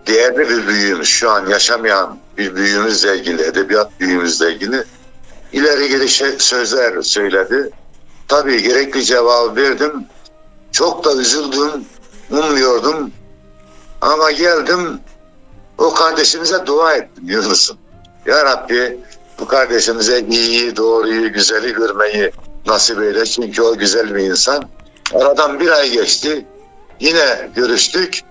Değerli 0.09 0.49
bir 0.49 0.67
büyüğümüz, 0.67 1.07
şu 1.07 1.29
an 1.29 1.47
yaşamayan 1.47 2.17
bir 2.37 2.55
büyüğümüzle 2.55 3.17
ilgili, 3.17 3.41
edebiyat 3.43 3.99
büyüğümüzle 3.99 4.53
ilgili 4.53 4.83
ileri 5.53 5.89
gelişe 5.89 6.39
sözler 6.39 7.01
söyledi. 7.01 7.69
Tabii 8.27 8.63
gerekli 8.63 9.05
cevabı 9.05 9.55
verdim. 9.55 10.05
Çok 10.71 11.05
da 11.05 11.15
üzüldüm, 11.15 11.85
ummuyordum. 12.31 13.11
Ama 14.01 14.31
geldim, 14.31 14.99
o 15.77 15.93
kardeşimize 15.93 16.65
dua 16.65 16.93
ettim 16.93 17.23
Yunus'um. 17.27 17.77
Ya 18.25 18.45
Rabbi 18.45 18.97
bu 19.39 19.47
kardeşimize 19.47 20.19
iyiyi, 20.19 20.75
doğruyu, 20.75 21.33
güzeli 21.33 21.73
görmeyi 21.73 22.31
nasip 22.65 23.01
eyle. 23.01 23.25
Çünkü 23.25 23.61
o 23.61 23.77
güzel 23.77 24.15
bir 24.15 24.23
insan. 24.23 24.63
Aradan 25.13 25.59
bir 25.59 25.71
ay 25.71 25.89
geçti. 25.89 26.45
Yine 26.99 27.49
görüştük. 27.55 28.21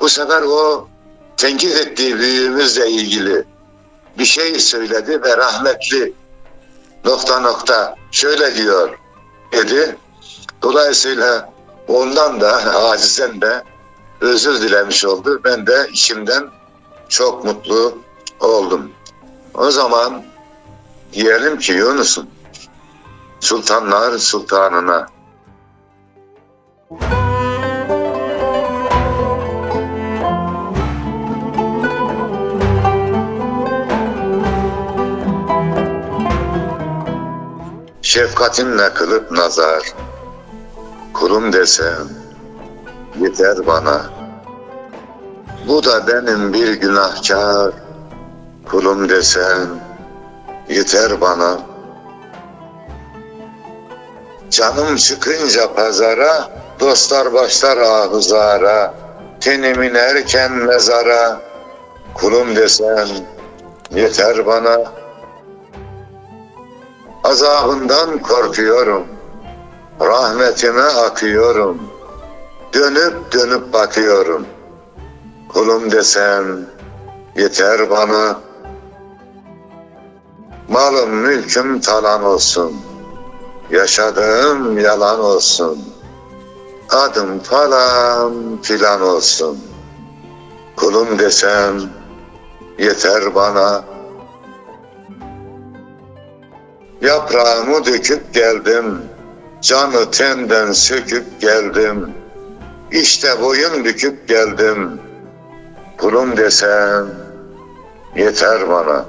Bu 0.00 0.08
sefer 0.08 0.42
o 0.42 0.88
tenkit 1.36 1.76
ettiği 1.76 2.18
büyüğümüzle 2.18 2.90
ilgili 2.90 3.44
bir 4.18 4.24
şey 4.24 4.60
söyledi 4.60 5.22
ve 5.22 5.36
rahmetli 5.36 6.12
nokta 7.04 7.40
nokta 7.40 7.94
şöyle 8.10 8.54
diyor 8.54 8.98
dedi. 9.52 9.96
Dolayısıyla 10.62 11.52
ondan 11.88 12.40
da 12.40 12.52
acizen 12.74 13.40
de 13.40 13.62
özür 14.20 14.62
dilemiş 14.62 15.04
oldu. 15.04 15.40
Ben 15.44 15.66
de 15.66 15.88
içimden 15.92 16.50
çok 17.08 17.44
mutlu 17.44 17.98
oldum. 18.40 18.92
O 19.54 19.70
zaman 19.70 20.24
diyelim 21.12 21.58
ki 21.58 21.72
Yunus'um 21.72 22.26
sultanlar 23.40 24.18
sultanına 24.18 25.06
Şefkatinle 38.14 38.94
kılıp 38.94 39.30
nazar. 39.30 39.92
Kulum 41.14 41.52
desem 41.52 42.08
Yeter 43.20 43.66
bana. 43.66 44.02
Bu 45.68 45.84
da 45.84 46.06
benim 46.06 46.52
bir 46.52 46.72
günahkar. 46.72 47.72
Kulum 48.70 49.08
desen 49.08 49.66
Yeter 50.68 51.20
bana. 51.20 51.58
Canım 54.50 54.96
çıkınca 54.96 55.74
pazara 55.74 56.50
Dostlar 56.80 57.32
başlar 57.32 57.76
ahuzara. 57.76 58.94
Tenimin 59.40 59.94
erken 59.94 60.52
mezara. 60.52 61.40
Kulum 62.14 62.56
desen 62.56 63.08
Yeter 63.90 64.46
bana 64.46 65.03
Azabından 67.24 68.18
korkuyorum. 68.18 69.04
Rahmetime 70.00 70.82
akıyorum. 70.82 71.82
Dönüp 72.74 73.32
dönüp 73.32 73.72
bakıyorum. 73.72 74.46
Kulum 75.48 75.90
desem 75.90 76.44
yeter 77.36 77.90
bana. 77.90 78.40
Malım 80.68 81.10
mülküm 81.10 81.80
talan 81.80 82.24
olsun. 82.24 82.72
Yaşadığım 83.70 84.78
yalan 84.78 85.20
olsun. 85.20 85.78
Adım 86.90 87.38
falan 87.38 88.32
filan 88.62 89.00
olsun. 89.00 89.58
Kulum 90.76 91.18
desem 91.18 91.80
yeter 92.78 93.34
bana.'' 93.34 93.93
Yaprağımı 97.04 97.84
döküp 97.84 98.34
geldim, 98.34 99.02
canı 99.60 100.10
tenden 100.10 100.72
söküp 100.72 101.40
geldim. 101.40 102.14
İşte 102.92 103.42
boyun 103.42 103.84
büküp 103.84 104.28
geldim, 104.28 105.00
kulum 105.98 106.36
desem 106.36 107.06
yeter 108.16 108.68
bana. 108.68 109.04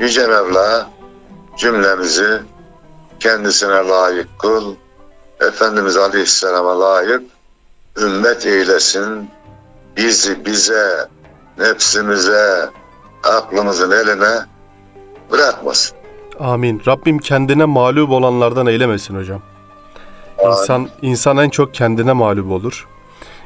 Yüce 0.00 0.26
Mevla 0.26 0.90
cümlemizi 1.56 2.42
kendisine 3.20 3.88
layık 3.88 4.38
kıl. 4.38 4.74
Efendimiz 5.40 5.96
Aleyhisselam'a 5.96 6.80
layık 6.80 7.33
ümmet 7.98 8.46
eylesin. 8.46 9.30
Bizi 9.96 10.46
bize, 10.46 11.08
nefsimize, 11.58 12.70
aklımızın 13.22 13.90
eline 13.90 14.38
bırakmasın. 15.32 15.96
Amin. 16.40 16.82
Rabbim 16.86 17.18
kendine 17.18 17.64
mağlup 17.64 18.10
olanlardan 18.10 18.66
eylemesin 18.66 19.16
hocam. 19.16 19.42
İnsan, 20.46 20.88
insan 21.02 21.36
en 21.36 21.48
çok 21.50 21.74
kendine 21.74 22.12
mağlup 22.12 22.50
olur. 22.50 22.88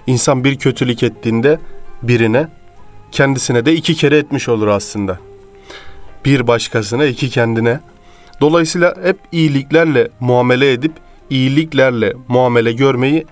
İnsan 0.06 0.44
bir 0.44 0.58
kötülük 0.58 1.02
ettiğinde 1.02 1.60
birine, 2.02 2.48
kendisine 3.12 3.66
de 3.66 3.72
iki 3.72 3.94
kere 3.94 4.18
etmiş 4.18 4.48
olur 4.48 4.66
aslında. 4.66 5.18
Bir 6.24 6.46
başkasına, 6.46 7.04
iki 7.04 7.30
kendine. 7.30 7.80
Dolayısıyla 8.40 8.94
hep 9.02 9.18
iyiliklerle 9.32 10.08
muamele 10.20 10.72
edip, 10.72 10.92
iyiliklerle 11.30 12.12
muamele 12.28 12.72
görmeyi 12.72 13.26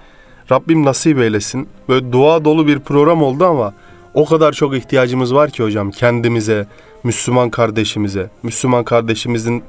Rabbim 0.51 0.85
nasip 0.85 1.19
eylesin. 1.19 1.69
Böyle 1.89 2.13
dua 2.13 2.45
dolu 2.45 2.67
bir 2.67 2.81
program 2.81 3.23
oldu 3.23 3.45
ama 3.45 3.75
o 4.15 4.25
kadar 4.25 4.53
çok 4.53 4.75
ihtiyacımız 4.77 5.35
var 5.35 5.51
ki 5.51 5.63
hocam 5.63 5.91
kendimize, 5.91 6.67
Müslüman 7.05 7.51
kardeşimize, 7.51 8.31
Müslüman 8.43 8.85
kardeşimizin 8.85 9.65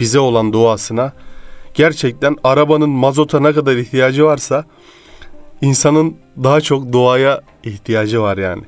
bize 0.00 0.18
olan 0.18 0.52
duasına. 0.52 1.12
Gerçekten 1.74 2.36
arabanın 2.44 2.90
mazota 2.90 3.40
ne 3.40 3.52
kadar 3.52 3.76
ihtiyacı 3.76 4.24
varsa 4.24 4.64
insanın 5.62 6.16
daha 6.42 6.60
çok 6.60 6.92
duaya 6.92 7.40
ihtiyacı 7.64 8.22
var 8.22 8.38
yani. 8.38 8.62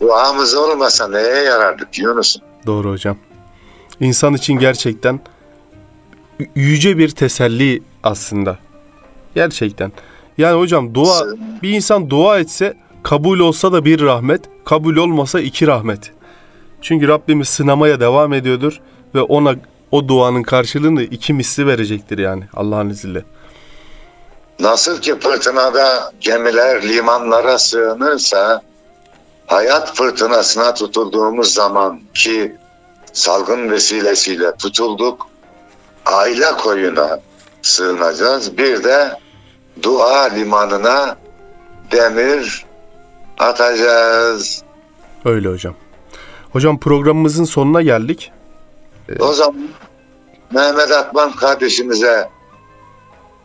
Duamız 0.00 0.54
olmasa 0.54 1.08
neye 1.08 1.42
yarardık 1.44 1.98
Yunus'um? 1.98 2.42
Doğru 2.66 2.90
hocam. 2.90 3.16
İnsan 4.00 4.34
için 4.34 4.54
gerçekten 4.54 5.20
yüce 6.54 6.98
bir 6.98 7.08
teselli 7.08 7.82
aslında. 8.02 8.58
Gerçekten. 9.34 9.92
Yani 10.38 10.58
hocam 10.58 10.94
dua 10.94 11.26
bir 11.62 11.70
insan 11.70 12.10
dua 12.10 12.38
etse 12.38 12.76
kabul 13.02 13.38
olsa 13.38 13.72
da 13.72 13.84
bir 13.84 14.00
rahmet, 14.00 14.40
kabul 14.64 14.96
olmasa 14.96 15.40
iki 15.40 15.66
rahmet. 15.66 16.12
Çünkü 16.82 17.08
Rabbimiz 17.08 17.48
sınamaya 17.48 18.00
devam 18.00 18.32
ediyordur 18.32 18.80
ve 19.14 19.20
ona 19.20 19.54
o 19.90 20.08
duanın 20.08 20.42
karşılığını 20.42 21.02
iki 21.02 21.32
misli 21.32 21.66
verecektir 21.66 22.18
yani 22.18 22.44
Allah'ın 22.54 22.90
izniyle. 22.90 23.24
Nasıl 24.60 25.00
ki 25.00 25.18
fırtınada 25.20 26.12
gemiler 26.20 26.88
limanlara 26.88 27.58
sığınırsa 27.58 28.62
hayat 29.46 29.96
fırtınasına 29.96 30.74
tutulduğumuz 30.74 31.54
zaman 31.54 32.00
ki 32.14 32.56
salgın 33.12 33.70
vesilesiyle 33.70 34.56
tutulduk 34.56 35.26
aile 36.06 36.52
koyuna 36.62 37.20
sığınacağız. 37.62 38.58
Bir 38.58 38.84
de 38.84 39.18
dua 39.82 40.22
limanına 40.22 41.16
demir 41.92 42.64
atacağız. 43.38 44.62
Öyle 45.24 45.48
hocam. 45.48 45.74
Hocam 46.52 46.80
programımızın 46.80 47.44
sonuna 47.44 47.82
geldik. 47.82 48.32
O 49.20 49.32
zaman 49.32 49.68
Mehmet 50.50 50.90
Akman 50.90 51.32
kardeşimize 51.32 52.28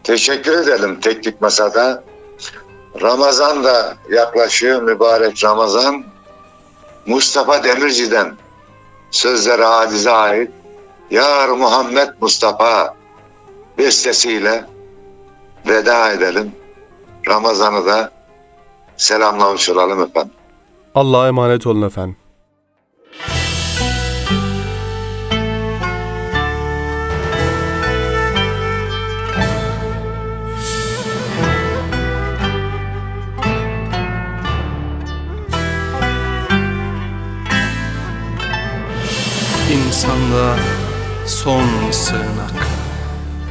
teşekkür 0.03 0.51
edelim 0.51 0.99
teknik 1.01 1.41
masada. 1.41 2.03
Ramazan 3.01 3.63
da 3.63 3.97
yaklaşıyor 4.09 4.81
mübarek 4.81 5.43
Ramazan. 5.43 6.03
Mustafa 7.05 7.63
Demirci'den 7.63 8.37
sözleri 9.11 9.63
Hadiz'e 9.63 10.11
ait 10.11 10.51
Yar 11.11 11.49
Muhammed 11.49 12.09
Mustafa 12.21 12.95
bestesiyle 13.77 14.65
veda 15.69 16.11
edelim. 16.11 16.51
Ramazan'ı 17.27 17.85
da 17.85 18.11
selamlamış 18.97 19.69
olalım 19.69 20.03
efendim. 20.03 20.33
Allah'a 20.95 21.27
emanet 21.27 21.67
olun 21.67 21.87
efendim. 21.87 22.17
İnsanlığa 39.71 40.55
son 41.25 41.91
sığınak 41.91 42.67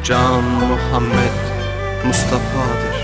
Can 0.04 0.42
Muhammed 0.44 1.55
Mustafa'dır. 2.06 2.96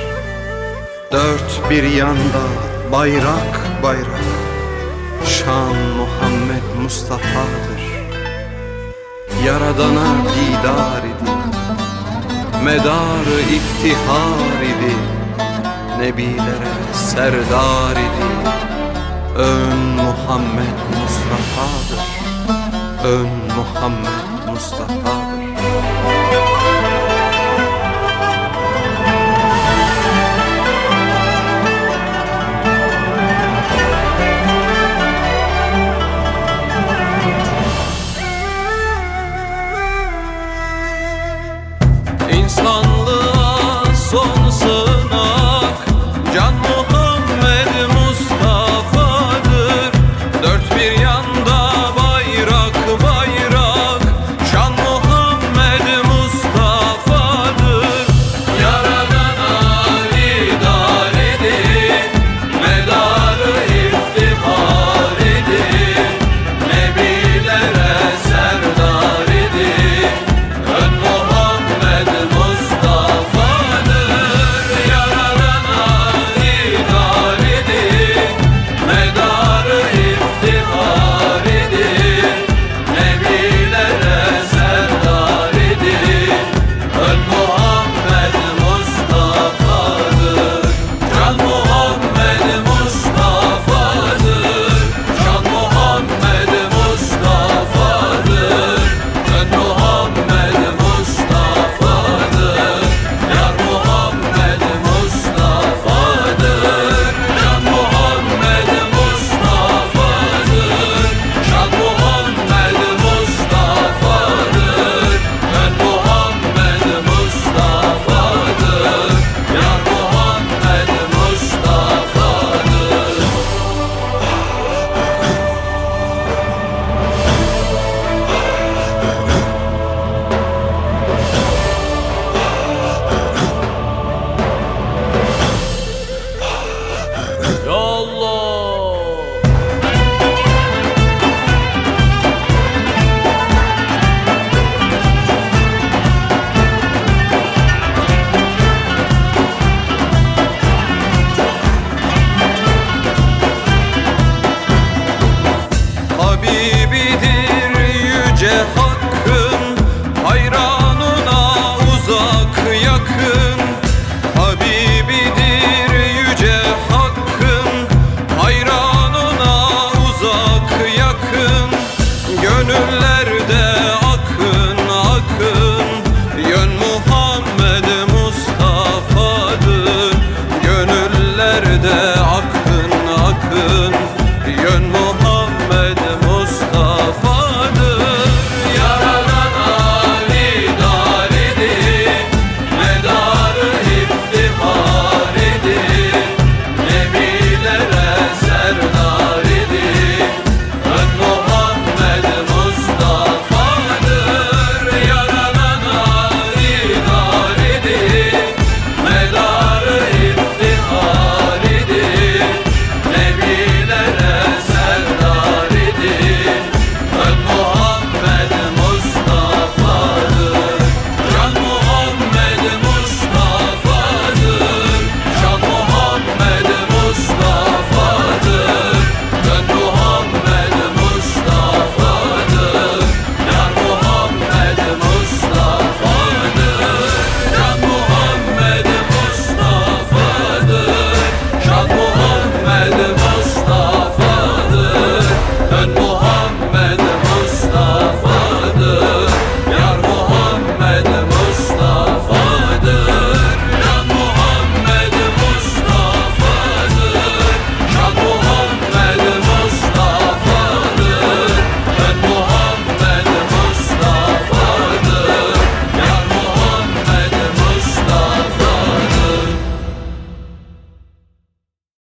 Dört 1.12 1.70
bir 1.70 1.82
yanda 1.82 2.44
bayrak 2.92 3.82
bayrak. 3.82 4.24
Şan 5.26 5.76
Muhammed 5.96 6.82
Mustafa'dır. 6.82 7.82
Yaradana 9.46 10.08
didar 10.34 11.02
idi. 11.02 11.32
Medarı 12.64 13.40
iftihar 13.40 14.62
idi. 14.62 14.96
Nebilere 15.98 16.74
serdar 16.92 17.92
idi. 17.92 18.50
Ön 19.36 19.78
Muhammed 19.78 20.78
Mustafa'dır. 20.90 22.04
Ön 23.04 23.28
Muhammed 23.56 24.52
Mustafa'dır 24.52 25.21